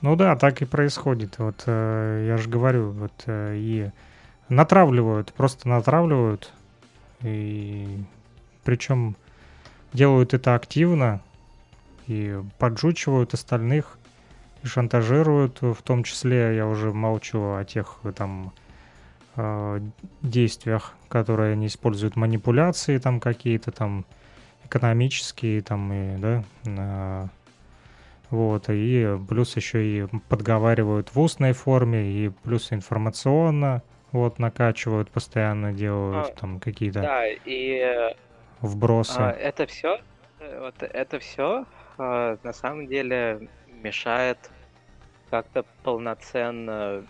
[0.00, 1.38] Ну да, так и происходит.
[1.38, 3.90] Вот э, я же говорю, вот э, и
[4.50, 6.52] натравливают, просто натравливают,
[7.22, 8.04] и
[8.64, 9.16] причем
[9.94, 11.22] делают это активно
[12.06, 13.98] и поджучивают остальных
[14.62, 18.52] и шантажируют, в том числе я уже молчу о тех э, там
[19.36, 19.80] э,
[20.20, 24.04] действиях которые они используют манипуляции там какие-то там
[24.64, 27.26] экономические там и да э,
[28.30, 35.72] вот и плюс еще и подговаривают в устной форме и плюс информационно вот накачивают постоянно
[35.72, 38.12] делают а, там какие-то да и
[38.60, 39.16] вбросы.
[39.16, 40.00] а, это все
[40.40, 41.64] вот это все
[41.96, 44.50] а, на самом деле мешает
[45.30, 47.06] как-то полноценно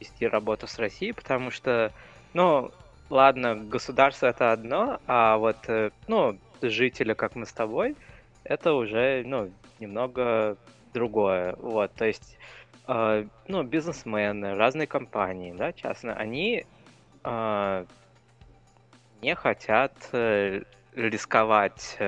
[0.00, 1.92] вести работу с Россией, потому что,
[2.34, 2.72] ну,
[3.10, 7.96] ладно, государство это одно, а вот, э, ну, жители, как мы с тобой,
[8.44, 10.56] это уже, ну, немного
[10.92, 11.54] другое.
[11.58, 12.38] Вот, то есть,
[12.86, 16.66] э, ну, бизнесмены, разные компании, да, частные, они
[17.24, 17.84] э,
[19.22, 19.92] не хотят
[20.94, 21.98] рисковать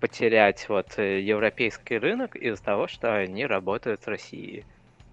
[0.00, 4.64] потерять вот европейский рынок из-за того, что они работают с Россией.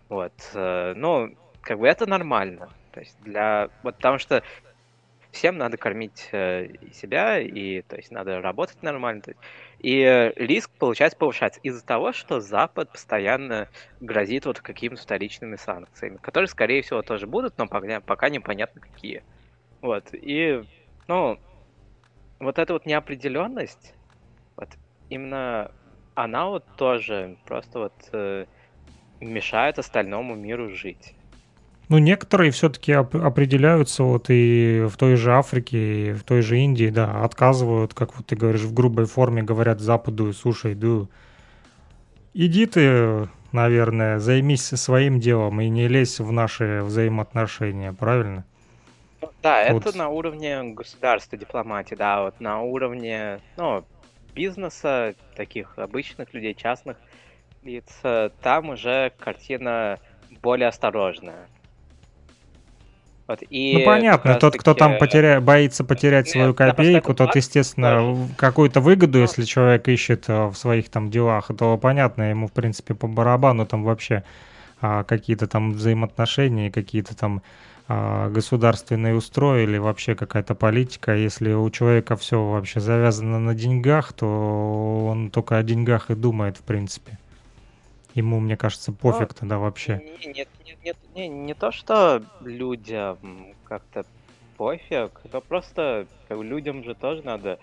[0.07, 0.33] Вот.
[0.53, 2.69] Ну, как бы это нормально.
[2.91, 3.69] То есть для...
[3.83, 4.43] Вот потому что
[5.31, 9.21] всем надо кормить э, себя, и то есть надо работать нормально.
[9.79, 13.69] И риск, получается, повышается из-за того, что Запад постоянно
[13.99, 19.23] грозит вот какими-то вторичными санкциями, которые, скорее всего, тоже будут, но пока, пока непонятно какие.
[19.81, 20.09] Вот.
[20.13, 20.63] И,
[21.07, 21.39] ну,
[22.39, 23.93] вот эта вот неопределенность,
[24.55, 24.69] вот
[25.09, 25.71] именно
[26.15, 28.45] она вот тоже просто вот э,
[29.21, 31.15] мешает остальному миру жить.
[31.89, 36.59] Ну, некоторые все-таки оп- определяются вот и в той же Африке, и в той же
[36.59, 41.07] Индии, да, отказывают, как вот ты говоришь, в грубой форме говорят Западу, слушай, да,
[42.35, 48.45] иди ты, наверное, займись своим делом и не лезь в наши взаимоотношения, правильно?
[49.41, 49.87] Да, вот.
[49.87, 53.83] это на уровне государства, дипломатии, да, вот на уровне, ну,
[54.35, 56.97] бизнеса, таких обычных людей, частных
[57.63, 59.97] лиц, э, там уже картина
[60.41, 61.49] более осторожная.
[63.29, 65.39] Вот, и ну понятно, тот, кто там потеря...
[65.39, 70.55] боится потерять нет, свою копейку, тот, естественно, какую-то выгоду, ну, если человек ищет э, в
[70.55, 74.23] своих там делах, то понятно, ему в принципе по барабану там вообще
[74.81, 77.43] а, какие-то там взаимоотношения, какие-то там
[77.87, 81.15] а, государственные устрой или вообще какая-то политика.
[81.15, 86.57] Если у человека все вообще завязано на деньгах, то он только о деньгах и думает,
[86.57, 87.19] в принципе.
[88.15, 90.01] Ему, мне кажется, пофиг ну, тогда вообще.
[90.25, 94.05] Нет, нет, нет, не, не то, что людям как-то
[94.57, 97.59] пофиг, но просто как, людям же тоже надо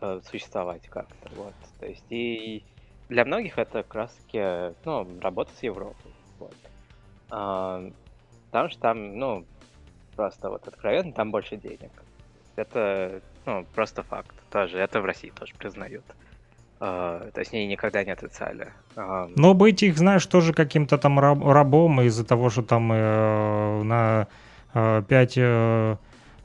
[0.00, 1.28] э, существовать как-то.
[1.36, 1.54] Вот.
[1.78, 2.64] То есть и
[3.08, 6.12] для многих это как раз таки, ну, работа с Европой.
[6.38, 6.56] Вот.
[7.30, 7.90] А,
[8.46, 9.44] потому что там, ну,
[10.16, 11.90] просто вот откровенно, там больше денег.
[12.56, 14.78] Это, ну, просто факт тоже.
[14.78, 16.04] Это в России тоже признают.
[16.04, 16.29] Uh,
[16.80, 18.68] то есть они никогда не отрицали.
[18.96, 24.26] Но быть их, знаешь, тоже каким-то там раб рабом из-за того, что там э, на
[24.72, 25.96] э, 5 э,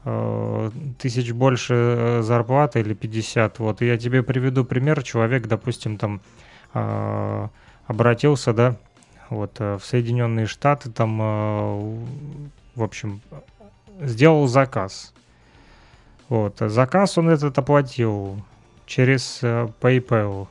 [0.04, 3.60] э, тысяч больше э, зарплаты или 50.
[3.60, 5.04] Вот я тебе приведу пример.
[5.04, 6.20] Человек, допустим, там
[6.74, 7.48] э,
[7.88, 8.76] обратился, да,
[9.30, 11.98] вот э, в Соединенные Штаты, там, э,
[12.76, 13.22] в общем,
[14.02, 15.14] сделал заказ.
[16.28, 18.44] Вот, заказ он этот оплатил
[18.86, 20.48] через uh, PayPal.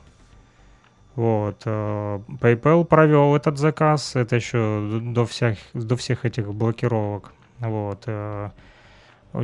[1.17, 7.33] Вот, uh, PayPal провел этот заказ, это еще до всех, до всех этих блокировок.
[7.61, 8.51] Вот, uh,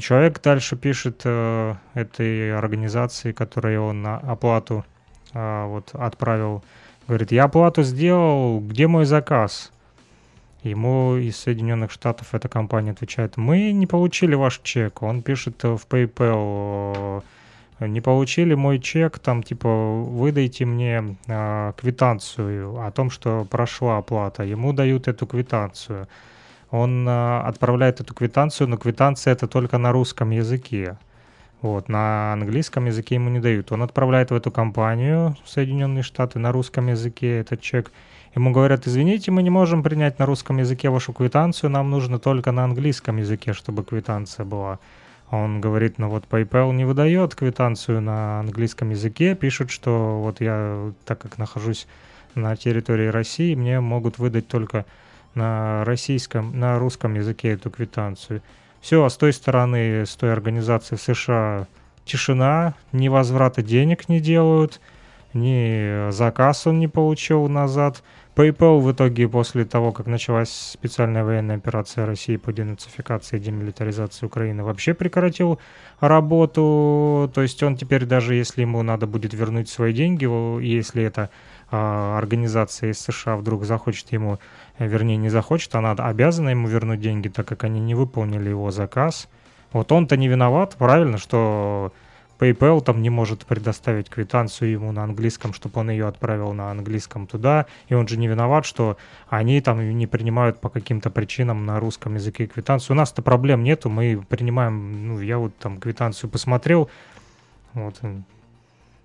[0.01, 4.85] человек дальше пишет этой организации, которой он на оплату
[5.33, 6.65] вот отправил,
[7.07, 9.73] говорит, я оплату сделал, где мой заказ?
[10.63, 15.03] Ему из Соединенных Штатов эта компания отвечает, мы не получили ваш чек.
[15.03, 17.23] Он пишет в PayPal,
[17.87, 24.43] не получили мой чек, там типа выдайте мне э, квитанцию о том, что прошла оплата.
[24.43, 26.07] Ему дают эту квитанцию.
[26.71, 30.99] Он э, отправляет эту квитанцию, но квитанция это только на русском языке.
[31.63, 33.71] Вот, на английском языке ему не дают.
[33.73, 37.93] Он отправляет в эту компанию в Соединенные Штаты на русском языке этот чек.
[38.35, 42.53] Ему говорят, извините, мы не можем принять на русском языке вашу квитанцию, нам нужно только
[42.53, 44.79] на английском языке, чтобы квитанция была.
[45.31, 50.93] Он говорит, ну вот PayPal не выдает квитанцию на английском языке, пишут, что вот я,
[51.05, 51.87] так как нахожусь
[52.35, 54.87] на территории России, мне могут выдать только
[55.35, 58.43] на российском, на русском языке эту квитанцию.
[58.81, 61.67] Все, а с той стороны, с той организации в США
[62.05, 64.81] тишина, ни возврата денег не делают,
[65.33, 68.03] ни заказ он не получил назад.
[68.35, 74.27] PayPal в итоге после того, как началась специальная военная операция России по денацификации и демилитаризации
[74.27, 75.59] Украины, вообще прекратил
[76.01, 77.31] работу.
[77.35, 80.25] То есть он теперь даже если ему надо будет вернуть свои деньги,
[80.63, 81.31] если это
[81.71, 84.39] а, организация из США вдруг захочет ему,
[84.79, 88.71] э, вернее не захочет, она обязана ему вернуть деньги, так как они не выполнили его
[88.71, 89.29] заказ.
[89.73, 91.93] Вот он-то не виноват, правильно, что
[92.41, 97.27] PayPal там не может предоставить квитанцию ему на английском, чтобы он ее отправил на английском
[97.27, 98.97] туда, и он же не виноват, что
[99.29, 102.97] они там не принимают по каким-то причинам на русском языке квитанцию.
[102.97, 106.91] У нас-то проблем нету, мы принимаем, ну, я вот там квитанцию посмотрел,
[107.75, 108.01] вот.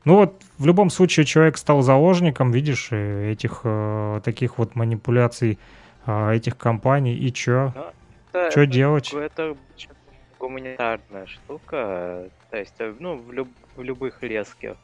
[0.05, 5.57] Ну вот, в любом случае человек стал заложником, видишь, э, этих э, таких вот манипуляций
[6.05, 7.73] э, этих компаний, и чё?
[8.33, 9.11] Ну, чё делать?
[9.13, 9.57] Это
[10.39, 14.75] гуманитарная штука, то есть, э, ну, в, люб, в любых резких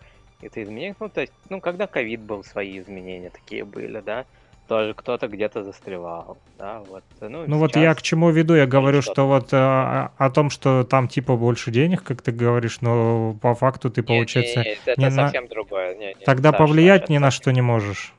[0.41, 4.25] это изменениях, ну, то есть, ну, когда ковид был, свои изменения такие были, да,
[4.67, 7.03] тоже кто-то где-то застревал, да, вот.
[7.19, 10.49] Ну, ну вот я к чему веду, я говорю, что, что вот а, о том,
[10.49, 14.59] что там типа больше денег, как ты говоришь, но по факту ты, получается...
[14.61, 15.49] Не, не, не, это не совсем на...
[15.49, 15.95] другое.
[15.95, 18.13] Не, не, Тогда Саша, повлиять ни на что не можешь.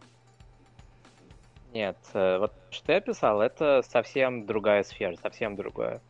[1.73, 6.03] Нет, э, вот что я писал, это совсем другая сфера, совсем другое.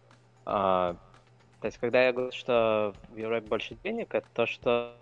[0.44, 0.96] А,
[1.62, 4.96] то есть, когда я говорю, что в Европе больше денег, это то, что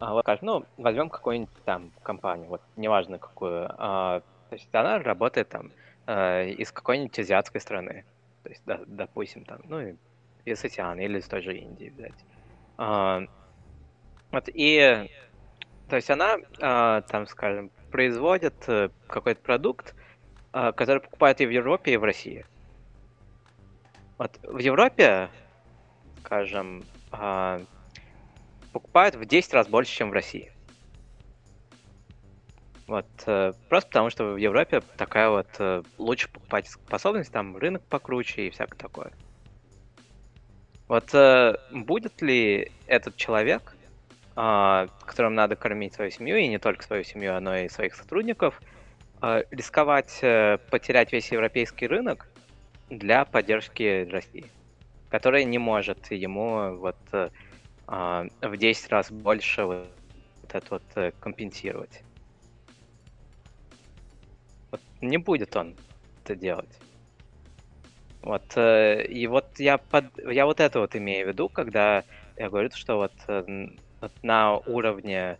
[0.00, 5.72] а, ну, возьмем какую-нибудь там компанию, вот, неважно какую, а, то есть она работает там
[6.06, 8.06] а, из какой-нибудь азиатской страны,
[8.44, 9.94] то есть, да, допустим, там, ну,
[10.46, 13.28] из Океана или из той же Индии взять.
[14.32, 15.10] Вот, и,
[15.90, 16.38] то есть она,
[17.02, 19.94] там, скажем, производит э, какой-то продукт,
[20.50, 22.44] который покупают и в Европе, и в России.
[24.18, 25.30] Вот в Европе
[26.24, 27.60] скажем, а,
[28.72, 30.50] покупают в 10 раз больше, чем в России.
[32.86, 37.82] Вот, э, просто потому что в Европе такая вот э, лучше покупать способность, там рынок
[37.88, 39.12] покруче и всякое такое.
[40.86, 43.74] Вот э, будет ли этот человек,
[44.36, 48.60] а, которому надо кормить свою семью, и не только свою семью, но и своих сотрудников,
[49.22, 50.18] рисковать
[50.70, 52.28] потерять весь европейский рынок
[52.90, 54.50] для поддержки России?
[55.14, 57.28] Которая не может ему вот э,
[57.86, 59.86] в 10 раз больше вот,
[60.52, 62.02] это вот э, компенсировать.
[64.72, 65.76] Вот не будет он
[66.24, 66.80] это делать.
[68.22, 72.02] Вот, э, и вот я, под, я вот это вот имею в виду, когда
[72.36, 73.12] я говорю, что вот,
[74.00, 75.38] вот на уровне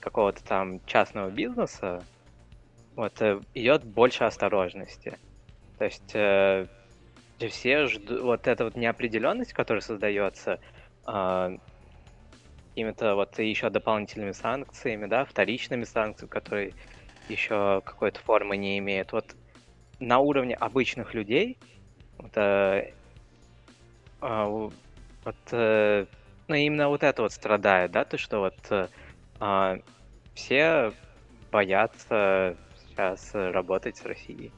[0.00, 2.02] какого-то там частного бизнеса
[2.96, 3.22] вот
[3.54, 5.16] идет больше осторожности.
[5.78, 6.16] То есть
[7.46, 10.58] все ждут вот эта вот неопределенность, которая создается э,
[11.06, 11.52] а,
[12.70, 16.74] какими-то вот еще дополнительными санкциями, да, вторичными санкциями, которые
[17.28, 19.12] еще какой-то формы не имеют.
[19.12, 19.36] Вот
[20.00, 21.58] на уровне обычных людей,
[22.18, 22.92] вот, э,
[24.22, 24.44] э,
[25.24, 26.06] вот э,
[26.48, 28.88] ну, именно вот это вот страдает, да, то, что вот
[29.40, 29.80] э,
[30.34, 30.92] все
[31.52, 32.56] боятся
[32.88, 34.52] сейчас работать с Россией.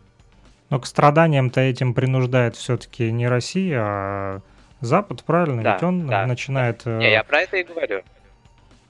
[0.70, 4.40] Но к страданиям-то этим принуждает все-таки не Россия, а
[4.80, 5.62] Запад, правильно?
[5.62, 6.82] Да, Ведь он да, начинает...
[6.84, 6.98] Да.
[6.98, 8.02] Не, я про это и говорю.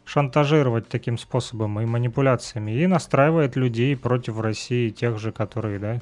[0.05, 2.73] Шантажировать таким способом и манипуляциями.
[2.73, 6.01] И настраивает людей против России, тех же, которые, да,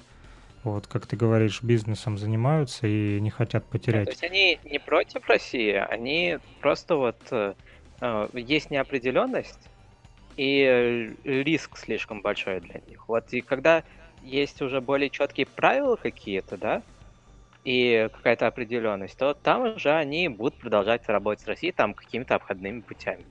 [0.65, 4.07] вот, как ты говоришь, бизнесом занимаются и не хотят потерять.
[4.07, 7.17] то есть они не против России, они просто вот...
[7.31, 7.55] Э,
[8.01, 9.69] э есть неопределенность,
[10.37, 13.09] и риск слишком большой для них.
[13.09, 13.85] Вот и когда
[14.23, 16.83] есть уже более четкие правила какие-то, да,
[17.65, 22.81] и какая-то определенность, то там уже они будут продолжать работать с Россией там какими-то обходными
[22.81, 23.25] путями.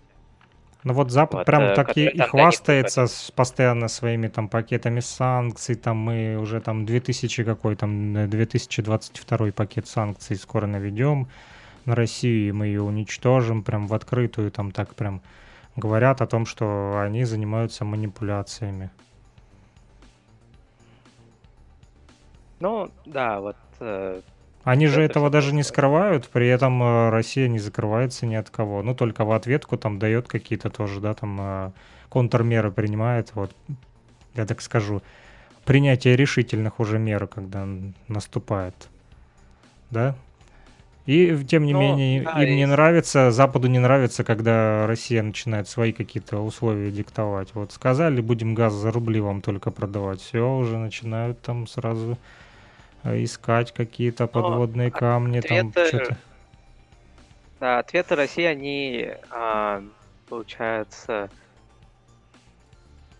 [0.83, 4.99] Ну вот Запад вот, прям э, так и, и хвастается с, постоянно своими там пакетами
[4.99, 11.27] санкций, там мы уже там 2000 какой там 2022 пакет санкций скоро наведем
[11.85, 15.21] на Россию, и мы ее уничтожим прям в открытую, там так прям
[15.75, 18.89] говорят о том, что они занимаются манипуляциями.
[22.59, 23.55] Ну, да, вот...
[23.79, 24.21] Э,
[24.63, 28.81] Они же этого даже не скрывают, при этом э, Россия не закрывается ни от кого.
[28.81, 31.71] Ну, только в ответку там дает какие-то тоже, да, там э,
[32.09, 33.51] контрмеры принимает, вот,
[34.35, 35.01] я так скажу,
[35.65, 37.67] принятие решительных уже мер, когда
[38.07, 38.89] наступает,
[39.91, 40.15] да?
[41.07, 42.55] И, тем не ну, менее, да, им и...
[42.57, 47.55] не нравится, Западу не нравится, когда Россия начинает свои какие-то условия диктовать.
[47.55, 50.19] Вот сказали, будем газ за рубли вам только продавать.
[50.19, 52.17] Все, уже начинают там сразу
[53.03, 56.17] искать какие-то подводные Но камни, ответы, там что-то.
[57.59, 59.81] Да, ответы России, они, а,
[60.29, 61.29] получается,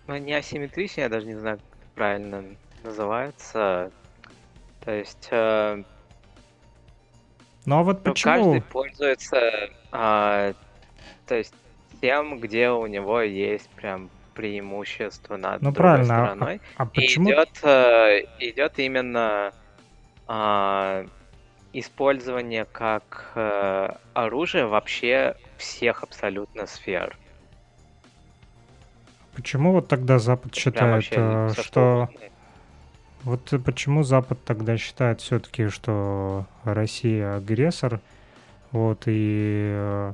[0.08, 1.60] ну, не асимметричные, я даже не знаю,
[1.96, 2.44] правильно
[2.84, 3.92] называется.
[4.86, 5.84] То есть э,
[7.66, 8.52] Ну а вот ну, почему?
[8.52, 9.52] каждый пользуется,
[9.92, 10.54] а,
[11.26, 11.54] то есть
[12.00, 16.62] тем, где у него есть прям преимущество над Ну другой правильно, а, а- стороной.
[16.78, 17.26] а И почему?
[17.26, 19.54] идет, э, идет именно а,
[21.74, 27.16] использование как э, оружие вообще всех абсолютно сфер.
[29.36, 30.64] Почему вот тогда Запад Прям
[31.02, 32.10] считает, э, что
[33.24, 38.00] вот э, почему Запад тогда считает все-таки, что Россия агрессор,
[38.72, 40.14] вот и э,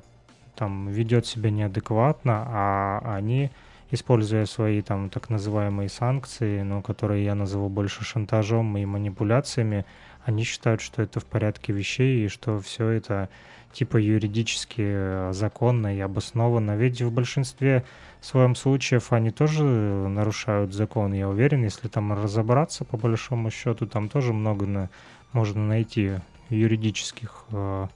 [0.56, 3.50] там ведет себя неадекватно, а они,
[3.94, 9.86] используя свои там так называемые санкции, ну, которые я назову больше шантажом и манипуляциями,
[10.26, 13.30] они считают, что это в порядке вещей и что все это
[13.72, 16.76] типа юридически э, законно и обоснованно.
[16.76, 17.86] Ведь в большинстве
[18.20, 21.64] своем случаев они тоже нарушают закон, я уверен.
[21.64, 24.90] Если там разобраться, по большому счету, там тоже много на-
[25.34, 26.14] можно найти
[26.50, 27.88] юридических э,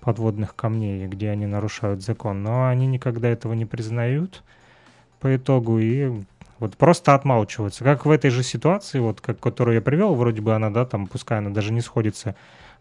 [0.00, 2.42] подводных камней, где они нарушают закон.
[2.42, 4.42] Но они никогда этого не признают
[5.20, 6.10] по итогу и
[6.58, 7.84] вот просто отмалчиваются.
[7.84, 11.06] Как в этой же ситуации, вот как, которую я привел, вроде бы она, да, там,
[11.06, 12.34] пускай она даже не сходится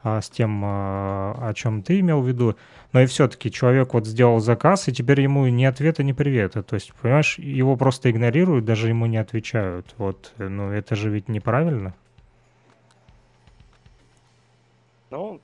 [0.04, 2.56] а, с тем, а, о чем ты имел в виду,
[2.94, 6.64] но и все-таки человек вот сделал заказ, и теперь ему ни ответа, ни привета.
[6.64, 9.94] То есть, понимаешь, его просто игнорируют, даже ему не отвечают.
[9.98, 11.94] Вот, э, ну это же ведь неправильно.
[15.10, 15.40] Ну,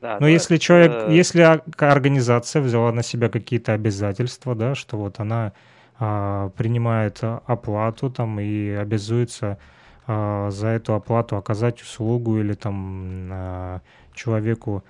[0.00, 4.96] да, Но ну, если человек, это- если организация взяла на себя какие-то обязательства, да, что
[4.96, 5.52] вот она
[6.56, 9.58] принимает а, оплату там и обязуется
[10.08, 13.80] а, за эту оплату оказать услугу или там а,
[14.12, 14.82] человеку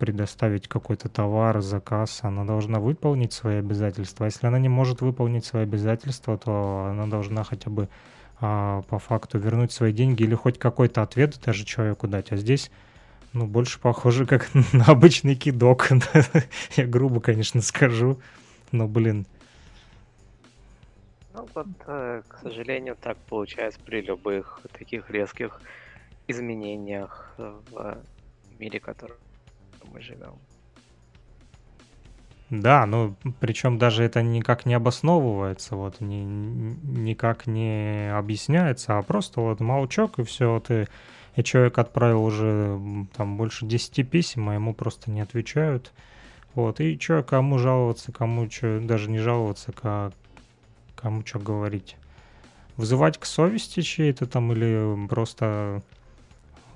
[0.00, 4.24] предоставить какой-то товар, заказ, она должна выполнить свои обязательства.
[4.24, 7.88] Если она не может выполнить свои обязательства, то она должна хотя бы
[8.40, 12.32] по факту вернуть свои деньги или хоть какой-то ответ даже человеку дать.
[12.32, 12.72] А здесь
[13.32, 15.88] ну, больше похоже как на обычный кидок.
[16.76, 18.18] Я грубо, конечно, скажу.
[18.72, 19.24] Но, блин,
[21.36, 25.60] Ну вот, э, к сожалению, так получается при любых таких резких
[26.28, 28.02] изменениях в
[28.58, 29.16] мире, в котором
[29.92, 30.32] мы живем.
[32.48, 39.02] да, ну, причем даже это никак не обосновывается, вот, ни- ни- никак не объясняется, а
[39.02, 40.88] просто вот молчок, и все, ты,
[41.34, 42.80] и человек отправил уже
[43.16, 45.92] там больше 10 писем, а ему просто не отвечают.
[46.54, 50.12] Вот, и что, кому жаловаться, кому что, даже не жаловаться, ка-
[50.96, 51.96] кому что говорить.
[52.76, 55.82] Вызывать к совести чьей-то там или просто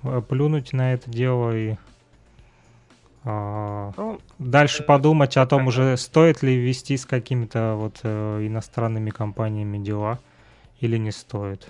[0.02, 1.76] э, плюнуть на это дело и
[3.24, 8.46] а, Ну, дальше э, подумать о том уже, стоит ли вести с какими-то вот э,
[8.46, 10.18] иностранными компаниями дела
[10.80, 11.68] или не стоит.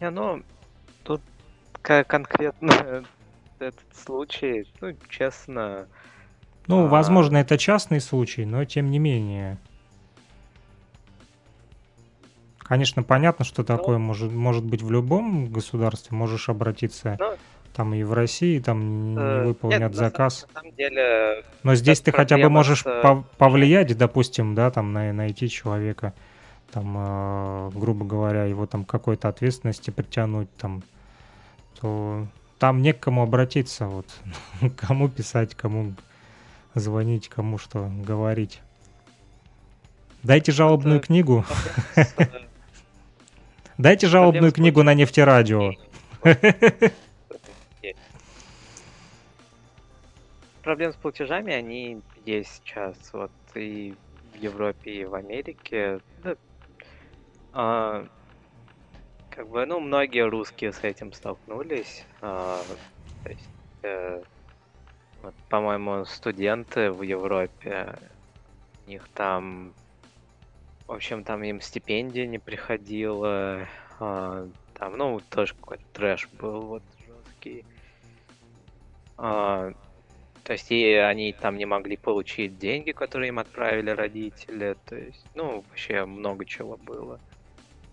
[0.00, 0.42] не, ну,
[1.04, 1.20] тут
[1.82, 3.04] ко- конкретно
[3.58, 5.88] этот случай, ну, честно,
[6.66, 6.88] Ну, А.
[6.88, 9.58] возможно, это частный случай, но тем не менее.
[12.58, 16.16] Конечно, понятно, что такое может, может быть в любом государстве.
[16.16, 17.34] Можешь обратиться Ну,
[17.72, 20.46] там и в России, там не э, выполнят нет, заказ.
[20.54, 24.72] На самом деле, Но здесь ты хотя бы можешь с, э, пов- повлиять, допустим, да,
[24.72, 26.12] там на- найти человека,
[26.72, 30.82] там, э, грубо говоря, его там какой-то ответственности притянуть, там,
[31.80, 32.26] то
[32.58, 34.06] там не к кому обратиться, вот,
[34.76, 35.94] кому писать, кому
[36.80, 38.60] звонить, кому что говорить.
[40.22, 41.44] Дайте жалобную Это- книгу,
[43.78, 45.72] дайте жалобную книгу на нефтерадио.
[47.82, 47.98] Есть.
[50.62, 53.94] Проблемы с платежами, они есть сейчас вот и
[54.34, 56.00] в Европе, и в Америке.
[56.24, 56.34] Да,
[57.52, 58.06] а,
[59.30, 62.04] как бы, ну, многие русские с этим столкнулись.
[62.20, 62.60] а,
[63.22, 63.48] то есть,
[63.82, 64.22] э,
[65.26, 67.98] вот, по-моему, студенты в Европе,
[68.86, 69.72] у них там,
[70.86, 73.66] в общем, там им стипендия не приходила,
[73.98, 77.64] а, там, ну, тоже какой-то трэш был вот жесткий.
[79.18, 79.72] А,
[80.44, 84.76] то есть и они там не могли получить деньги, которые им отправили родители.
[84.84, 87.18] То есть, ну, вообще много чего было.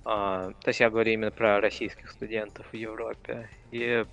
[0.06, 3.50] А, то есть я говорю именно про российских студентов в Европе.
[3.72, 4.06] И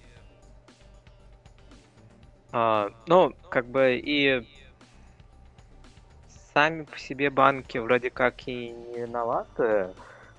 [2.53, 4.47] а, ну, как бы и
[6.53, 9.95] сами по себе банки вроде как и не виноваты,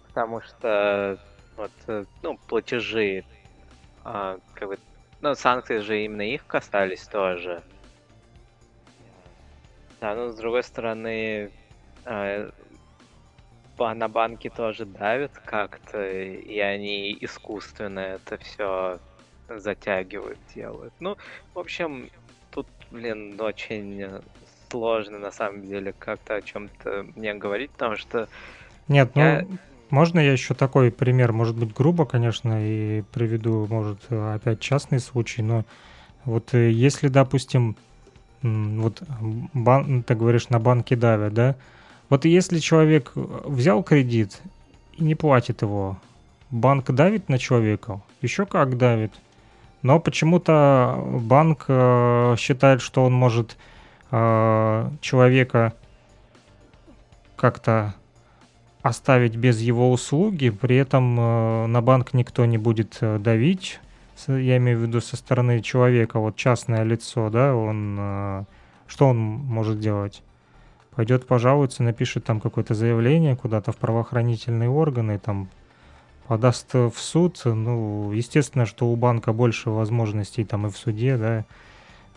[0.07, 1.17] потому что
[1.55, 3.23] вот, э, ну, платежи,
[4.03, 4.77] а, как бы,
[5.21, 7.63] ну, санкции же именно их касались тоже.
[10.01, 11.51] Да, ну, с другой стороны,
[12.05, 12.49] э,
[13.77, 18.99] на банки тоже давят как-то, и они искусственно это все
[19.59, 20.93] затягивают, делают.
[20.99, 21.17] Ну,
[21.53, 22.09] в общем,
[22.51, 24.21] тут, блин, очень
[24.69, 28.27] сложно на самом деле как-то о чем-то мне говорить, потому что
[28.87, 29.45] Нет, ну, я...
[29.89, 35.41] можно я еще такой пример, может быть, грубо, конечно, и приведу, может, опять частный случай,
[35.41, 35.65] но
[36.23, 37.75] вот э, если, допустим,
[38.41, 39.03] вот
[39.53, 41.55] бан, ты говоришь, на банке давят, да?
[42.09, 44.41] Вот если человек взял кредит
[44.97, 45.97] и не платит его,
[46.49, 48.01] банк давит на человека?
[48.21, 49.13] Еще как давит.
[49.81, 53.57] Но почему-то банк э, считает, что он может
[54.11, 55.73] э, человека
[57.35, 57.95] как-то
[58.81, 63.79] оставить без его услуги, при этом э, на банк никто не будет э, давить,
[64.27, 68.43] я имею в виду со стороны человека, вот частное лицо, да, он, э,
[68.87, 70.21] что он может делать?
[70.95, 75.47] Пойдет пожалуется, напишет там какое-то заявление куда-то в правоохранительные органы, там
[76.31, 81.43] подаст в суд, ну, естественно, что у банка больше возможностей там и в суде, да,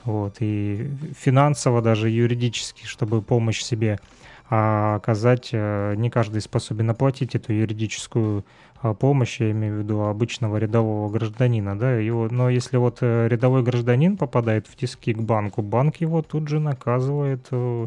[0.04, 0.88] вот, и
[1.18, 3.98] финансово даже юридически, чтобы помощь себе
[4.48, 8.44] а оказать э, не каждый способен оплатить эту юридическую
[8.82, 13.26] а, помощь, я имею в виду обычного рядового гражданина, да, его, но если вот э,
[13.26, 17.86] рядовой гражданин попадает в тиски к банку, банк его тут же наказывает э,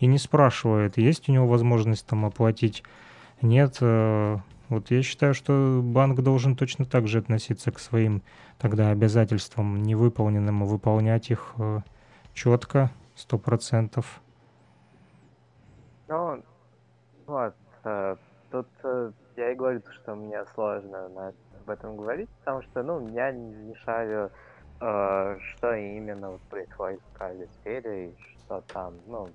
[0.00, 2.82] и не спрашивает, есть у него возможность там оплатить,
[3.40, 3.78] нет,
[4.70, 8.22] вот я считаю, что банк должен точно так же относиться к своим
[8.58, 11.54] тогда обязательствам невыполненным, выполнять их
[12.32, 14.22] четко, сто процентов.
[16.08, 16.42] Ну,
[17.26, 18.16] вот, э,
[18.50, 23.30] тут э, я и говорю, что мне сложно об этом говорить, потому что, ну, я
[23.30, 24.30] не шарю,
[24.80, 28.14] э, что именно вот происходит в каждой сфере и
[28.44, 29.28] что там, ну,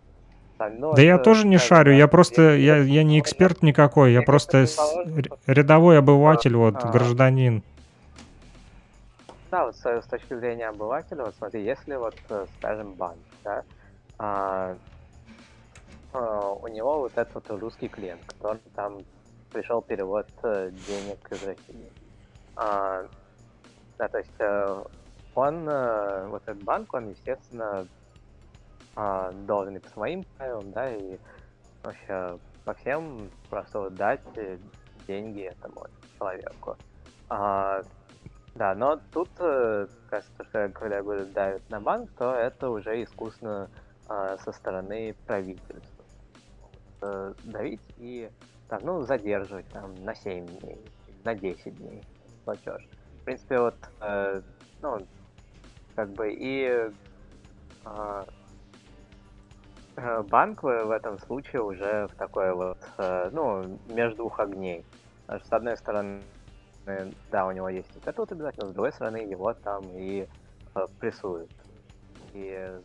[0.58, 4.66] да я тоже не шарю, я просто, я, я не эксперт никакой, я просто
[5.48, 6.92] рядовой обыватель, вот, а.
[6.92, 7.62] гражданин.
[9.52, 12.16] Да, вот с, точки зрения обывателя, вот смотри, если вот,
[12.58, 13.64] скажем, банк, да,
[14.18, 14.76] а,
[16.14, 19.00] а, у него вот этот вот русский клиент, который там
[19.52, 21.90] пришел перевод э, денег из России.
[22.56, 23.06] А,
[23.98, 24.84] да, то есть э,
[25.34, 27.88] он, э, вот этот банк, он, естественно,
[28.96, 31.18] а, должен и по своим правилам, да, и
[31.84, 34.22] вообще по всем просто вот дать
[35.08, 35.86] деньги этому
[36.18, 36.78] человеку.
[37.30, 37.82] А,
[38.56, 43.70] да, но тут, кажется, что когда говорят давят на банк, то это уже искусственно
[44.08, 45.80] а, со стороны правительства
[47.02, 48.30] э, давить и
[48.70, 50.80] там, ну, задерживать там на 7 дней,
[51.24, 52.04] на 10 дней
[52.44, 52.88] платеж.
[53.22, 54.42] В принципе, вот, э,
[54.82, 55.00] ну,
[55.96, 56.92] как бы и
[57.86, 58.24] э,
[60.30, 64.86] банк в, этом случае уже в такой вот, э, ну, между двух огней.
[65.28, 66.22] С одной стороны,
[67.32, 70.28] да, у него есть вот это вот обязательно, с другой стороны, его там и
[70.76, 71.50] э, прессуют.
[72.34, 72.80] И,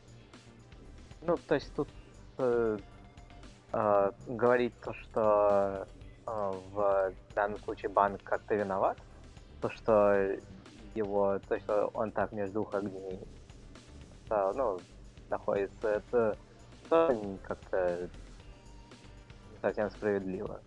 [1.22, 1.88] ну, то есть тут
[2.38, 2.78] э,
[3.72, 5.86] э, говорить то, что
[6.26, 8.96] э, в данном случае банк как-то виноват,
[9.60, 10.36] то, что
[10.94, 13.20] его, то, что он так между двух огней,
[14.30, 14.78] э, ну,
[15.28, 16.36] находится, это
[16.90, 18.08] тоже как-то
[19.62, 20.60] совсем справедливо.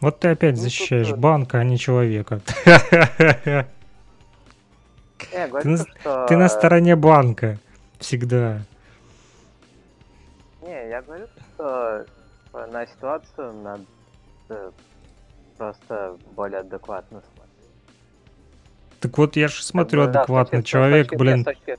[0.00, 1.18] Вот ты опять ну, защищаешь тут...
[1.18, 2.40] банка, а не человека.
[5.32, 6.26] Я говорю, ты, что...
[6.26, 7.58] ты на стороне банка
[7.98, 8.60] всегда.
[10.62, 12.04] Не, я говорю, что
[12.52, 14.72] на ситуацию надо
[15.56, 17.46] просто более адекватно смотреть.
[19.00, 20.58] Так вот, я же смотрю как бы, адекватно.
[20.58, 21.44] Да, Человек, точки, блин...
[21.44, 21.78] Точки...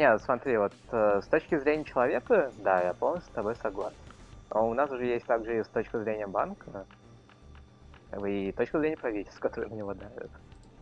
[0.00, 3.98] Не, смотри, вот э, с точки зрения человека, да, я полностью с тобой согласен.
[4.50, 6.86] Но у нас уже есть также и с точки зрения банка,
[8.26, 10.30] и точка зрения правительства, которое в него давит.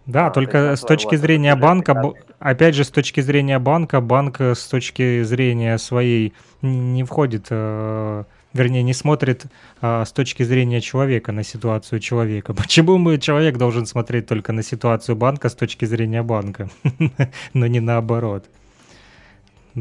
[0.07, 2.15] Да, а, только с точки вот, зрения банка, б...
[2.39, 6.33] опять же, с точки зрения банка, банк с точки зрения своей
[6.63, 8.23] не входит, э,
[8.53, 9.47] вернее, не смотрит
[9.83, 12.55] э, с точки зрения человека на ситуацию человека.
[12.63, 16.69] Почему мы, человек должен смотреть только на ситуацию банка с точки зрения банка,
[17.53, 18.45] но не наоборот?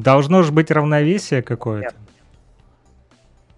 [0.02, 1.96] Должно же быть равновесие какое-то.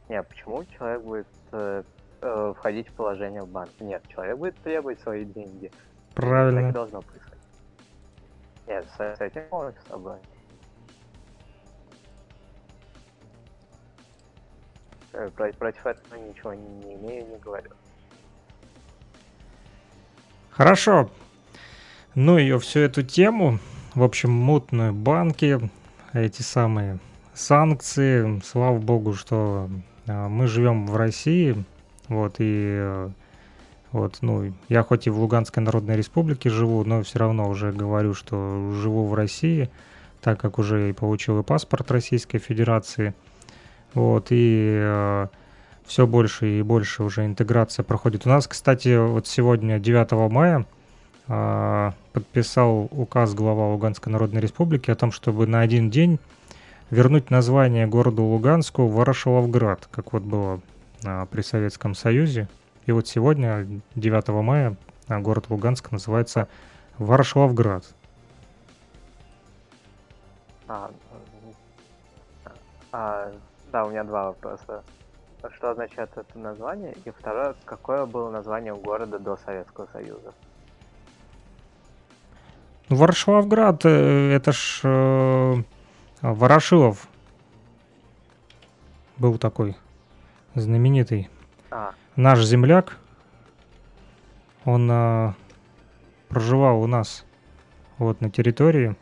[0.08, 1.84] Нет, почему человек будет э,
[2.22, 3.70] э, входить в положение в банк?
[3.80, 5.72] Нет, человек будет требовать свои деньги.
[6.16, 6.62] Правильно.
[6.62, 7.40] Так не должно происходить.
[8.68, 10.26] Нет, с, с этим полностью согласен.
[15.14, 17.72] Э, против, против этого ничего не, не имею, не говорю.
[20.52, 21.10] Хорошо.
[22.16, 23.60] Ну ее всю эту тему,
[23.94, 25.60] в общем, мутные банки,
[26.14, 27.00] эти самые
[27.34, 28.42] санкции.
[28.44, 29.70] Слава богу, что
[30.08, 31.64] э, мы живем в России.
[32.08, 33.10] Вот, и э,
[33.92, 38.14] вот, ну, я хоть и в Луганской Народной Республике живу, но все равно уже говорю,
[38.14, 39.70] что живу в России,
[40.22, 43.14] так как уже и получил и паспорт Российской Федерации.
[43.94, 45.28] Вот, и э,
[45.86, 48.26] все больше и больше уже интеграция проходит.
[48.26, 50.66] У нас, кстати, вот сегодня, 9 мая,
[51.30, 56.20] подписал указ глава Луганской Народной Республики о том, чтобы на один день
[56.90, 60.60] вернуть название городу Луганску Ворошиловград, как вот было
[61.04, 62.48] э, при Советском Союзе.
[62.86, 64.76] И вот сегодня, 9 мая,
[65.08, 66.48] э, город Луганск называется
[66.98, 67.86] Ворошиловград.
[70.68, 70.92] А,
[72.92, 73.32] а,
[73.72, 74.84] да, у меня два вопроса.
[75.56, 76.96] Что означает это название?
[77.06, 80.34] И второе, какое было название у города до Советского Союза?
[82.90, 85.64] Ворошиловград, э, это ж э,
[86.22, 87.08] Ворошилов
[89.18, 89.76] был такой
[90.56, 91.30] знаменитый.
[91.72, 92.98] А, Наш земляк,
[94.66, 95.34] он э,
[96.30, 97.26] проживал у нас
[97.98, 98.96] вот на территории.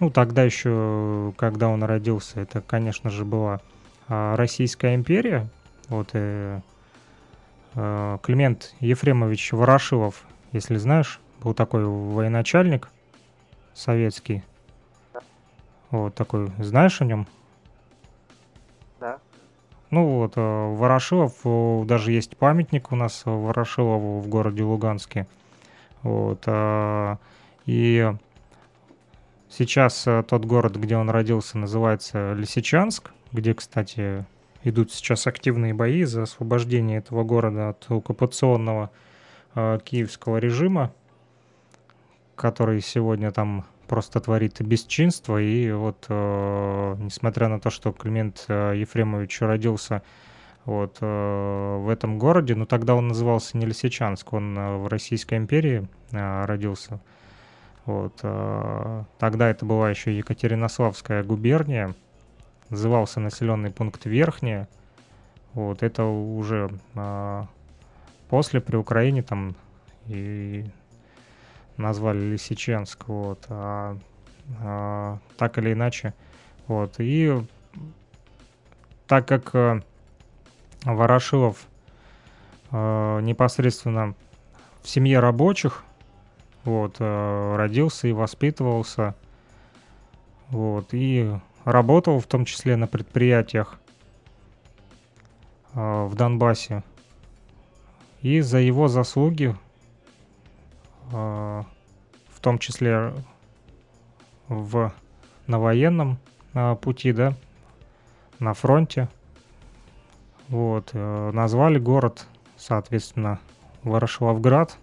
[0.00, 3.60] Ну, тогда еще, когда он родился, это, конечно же, была
[4.08, 5.48] а, Российская империя.
[5.88, 6.60] Вот э,
[7.74, 12.88] э, Климент Ефремович Ворошилов, если знаешь, был такой военачальник
[13.74, 14.42] советский.
[15.90, 17.26] Вот такой, знаешь о нем?
[19.00, 19.18] да.
[19.90, 25.26] Ну вот, э, Ворошилов, э, даже есть памятник у нас Ворошилову в городе Луганске.
[26.02, 27.16] Вот, э,
[27.66, 28.12] и
[29.48, 34.24] сейчас тот город, где он родился, называется Лисичанск, где, кстати,
[34.62, 38.90] идут сейчас активные бои за освобождение этого города от оккупационного
[39.54, 40.92] киевского режима,
[42.36, 45.40] который сегодня там просто творит бесчинство.
[45.40, 50.02] И вот, э, несмотря на то, что Климент э, Ефремович родился
[50.64, 55.38] вот э, в этом городе, но тогда он назывался не Лисичанск, он э, в Российской
[55.38, 57.00] империи э, родился.
[57.86, 61.94] Вот, э, тогда это была еще Екатеринославская губерния,
[62.68, 64.68] назывался населенный пункт Верхняя.
[65.54, 67.46] Вот, это уже а,
[68.28, 69.54] после при Украине там
[70.06, 70.66] и
[71.76, 73.96] назвали Лисиченск, вот, а,
[74.60, 76.14] а, так или иначе,
[76.66, 77.42] вот, и
[79.06, 79.80] так как а,
[80.84, 81.66] Ворошилов
[82.70, 84.14] а, непосредственно
[84.82, 85.84] в семье рабочих,
[86.64, 89.14] вот, а, родился и воспитывался,
[90.50, 91.32] вот, и
[91.64, 93.78] работал в том числе на предприятиях
[95.74, 96.82] а, в Донбассе.
[98.22, 99.54] И за его заслуги,
[101.10, 103.12] в том числе
[104.48, 104.92] в,
[105.46, 106.18] на военном
[106.54, 107.34] а, пути, да,
[108.38, 109.08] на фронте,
[110.48, 112.26] вот, э, назвали город,
[112.56, 113.40] соответственно,
[113.82, 114.78] Ворошиловград,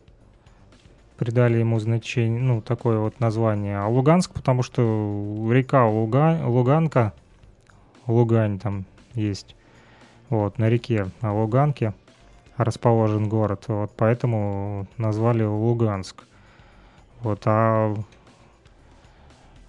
[1.17, 3.79] придали ему значение, ну, такое вот название.
[3.79, 4.81] А Луганск, потому что
[5.51, 7.13] река Луга, Луганка,
[8.07, 9.55] Лугань там есть,
[10.29, 11.93] вот, на реке на Луганке
[12.57, 16.23] расположен город, вот, поэтому назвали Луганск.
[17.21, 17.95] Вот, а,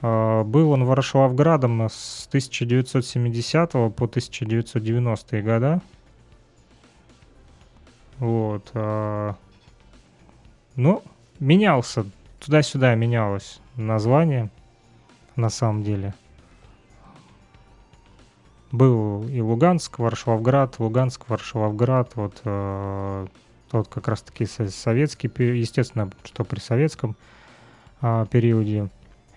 [0.02, 5.80] а был он Ворошиловградом с 1970 по 1990 года.
[8.18, 8.70] Вот.
[8.74, 9.36] А,
[10.76, 11.02] ну,
[11.40, 12.04] менялся,
[12.40, 14.50] туда-сюда менялось название,
[15.36, 16.14] на самом деле.
[18.74, 23.26] Был и Луганск, Варшавград, Луганск, Варшавград, вот э,
[23.70, 27.14] тот как раз-таки советский, естественно, что при советском
[28.02, 28.88] э, периоде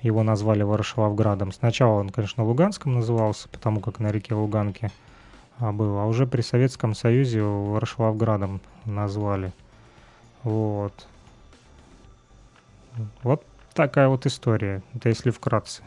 [0.02, 1.52] его назвали Варшавградом.
[1.52, 4.92] Сначала он, конечно, Луганском назывался, потому как на реке Луганке
[5.60, 9.54] а, был, а уже при Советском Союзе Варшавградом назвали.
[10.42, 11.08] Вот.
[13.22, 13.46] Вот
[13.76, 14.82] такая вот история.
[14.96, 15.84] Это если вкратце.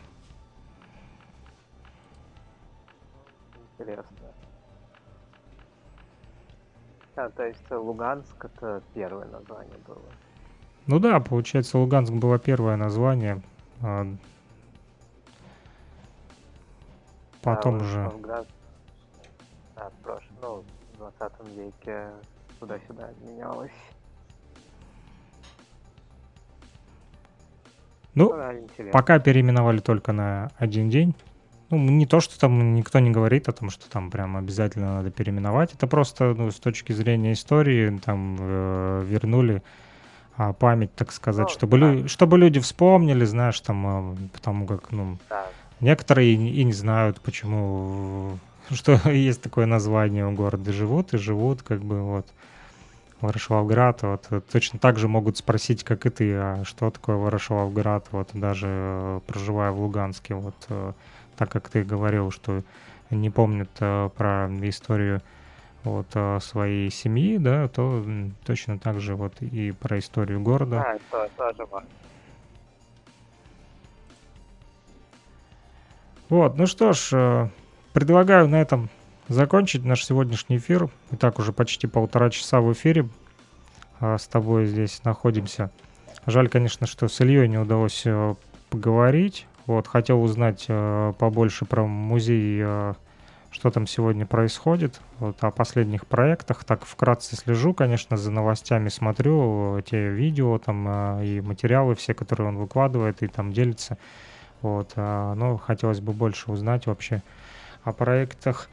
[3.81, 4.07] Интересно.
[7.17, 10.03] А, то есть Луганск это первое название было.
[10.87, 13.41] Ну да, получается, Луганск было первое название.
[13.83, 14.07] А
[17.43, 18.03] потом да, уже...
[18.03, 18.47] Волгоград,
[19.77, 20.29] да, прош...
[20.43, 20.63] ну,
[20.95, 22.11] в 20 веке
[22.59, 23.71] туда-сюда менялось.
[28.15, 28.93] Ну, да, интересно.
[28.93, 31.15] пока переименовали только на один день.
[31.71, 35.11] Ну, не то, что там никто не говорит о том, что там прям обязательно надо
[35.11, 35.73] переименовать.
[35.73, 39.63] Это просто, ну, с точки зрения истории, там э, вернули
[40.37, 41.87] а, память, так сказать, Ну, чтобы, да.
[41.93, 45.47] лю- чтобы люди вспомнили, знаешь, там, э, потому как, ну, Да,
[45.81, 48.39] Некоторые и не знают, почему,
[48.71, 50.73] что есть такое название у города.
[50.73, 52.27] Живут и живут, как бы вот.
[53.21, 58.31] Ворошиловград, вот точно так же могут спросить, как и ты, а что такое Ворошиловград, вот
[58.33, 60.93] даже э, проживая в Луганске, вот э,
[61.41, 62.63] так как ты говорил, что
[63.09, 65.23] не помнят э, про историю
[65.83, 66.07] вот
[66.43, 68.05] своей семьи, да, то
[68.45, 70.83] точно так же вот и про историю города.
[70.83, 71.89] А, это тоже важно.
[76.29, 77.51] Вот, ну что ж,
[77.95, 78.91] предлагаю на этом
[79.31, 80.91] закончить наш сегодняшний эфир.
[81.13, 83.09] И так уже почти полтора часа в эфире
[84.01, 85.71] а, с тобой здесь находимся.
[86.27, 88.35] Жаль, конечно, что с Ильей не удалось э,
[88.69, 89.47] поговорить.
[89.67, 92.95] Вот, хотел узнать э, побольше про музей, э,
[93.51, 96.65] что там сегодня происходит, вот, о последних проектах.
[96.65, 102.57] Так вкратце слежу, конечно, за новостями, смотрю те видео там и материалы все, которые он
[102.59, 103.99] выкладывает и там делится.
[104.63, 107.23] Вот, но хотелось бы больше узнать вообще
[107.83, 108.69] о проектах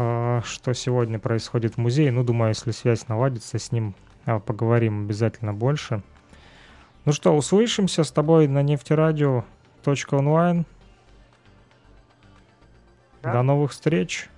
[0.00, 2.12] а, что сегодня происходит в музее.
[2.12, 3.94] Ну, думаю, если связь наладится с ним,
[4.26, 6.02] а, поговорим обязательно больше.
[7.04, 8.62] Ну что, услышимся с тобой на
[9.86, 10.64] нефтерадио.онлайн.
[13.22, 13.32] Да.
[13.32, 14.28] До новых встреч.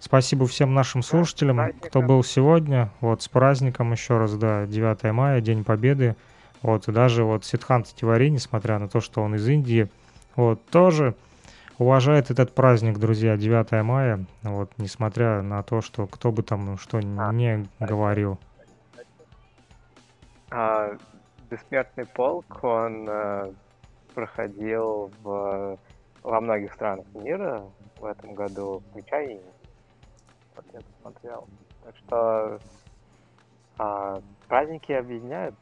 [0.00, 2.90] Спасибо всем нашим слушателям, да, кто был сегодня.
[3.00, 6.16] Вот с праздником еще раз, да, 9 мая, День Победы.
[6.62, 9.90] Вот, и даже вот Сидхант Тивари, несмотря на то, что он из Индии,
[10.36, 11.14] вот, тоже
[11.78, 16.98] уважает этот праздник, друзья, 9 мая, вот, несмотря на то, что кто бы там что
[16.98, 18.38] а, не говорил.
[20.50, 20.96] А,
[21.50, 23.52] Бессмертный полк, он а,
[24.18, 25.78] проходил в,
[26.24, 27.62] во многих странах мира
[28.00, 29.40] в этом году, включая и
[30.56, 31.46] вот я посмотрел.
[31.84, 32.58] Так что
[33.78, 35.54] а, праздники объединяют.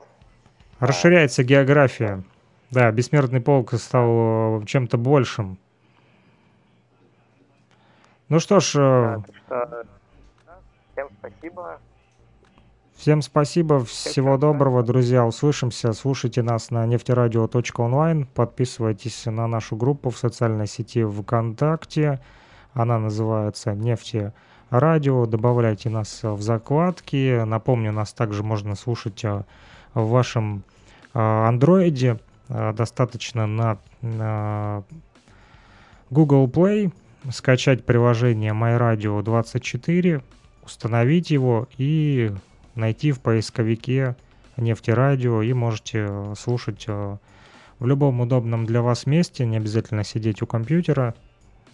[0.80, 2.22] Расширяется география.
[2.70, 5.58] Да, Бессмертный полк стал чем-то большим
[8.28, 8.74] ну что ж...
[8.74, 9.18] Э,
[9.48, 9.86] да, что...
[10.92, 11.78] Всем спасибо.
[12.96, 20.16] Всем спасибо, всего доброго, друзья, услышимся, слушайте нас на нефтерадио.онлайн, подписывайтесь на нашу группу в
[20.16, 22.20] социальной сети ВКонтакте,
[22.72, 24.32] она называется «Нефти
[24.70, 29.42] радио», добавляйте нас в закладки, напомню, нас также можно слушать э,
[29.92, 30.62] в вашем
[31.12, 32.18] э, андроиде,
[32.48, 34.84] достаточно на
[36.10, 36.92] Google Play,
[37.30, 40.22] скачать приложение MyRadio 24,
[40.64, 42.32] установить его и
[42.76, 44.16] найти в поисковике
[44.56, 47.16] нефтерадио и можете э, слушать э,
[47.78, 51.14] в любом удобном для вас месте, не обязательно сидеть у компьютера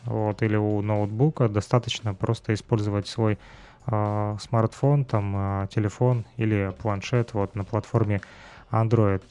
[0.04, 3.38] вот, или у ноутбука, достаточно просто использовать свой
[3.86, 8.20] э, смартфон, там, телефон или планшет вот, на платформе
[8.70, 9.22] Android.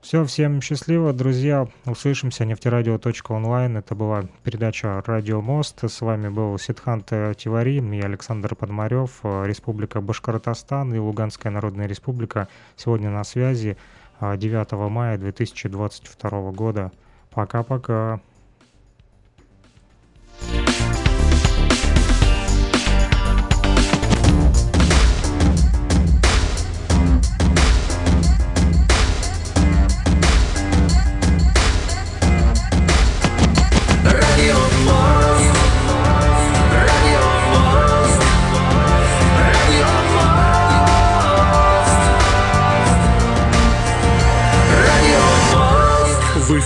[0.00, 1.68] Все, всем счастливо, друзья.
[1.84, 2.46] Услышимся.
[2.46, 3.76] Нефтерадио.онлайн.
[3.76, 5.84] Это была передача «Радио Мост».
[5.84, 12.48] С вами был Сидхант Тивари и Александр Подмарев, Республика Башкортостан и Луганская Народная Республика.
[12.76, 13.76] Сегодня на связи
[14.22, 16.92] 9 мая 2022 года.
[17.28, 18.20] Пока-пока.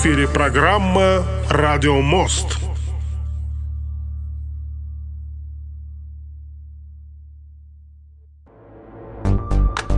[0.04, 2.63] Эфире программа «Радио Мост».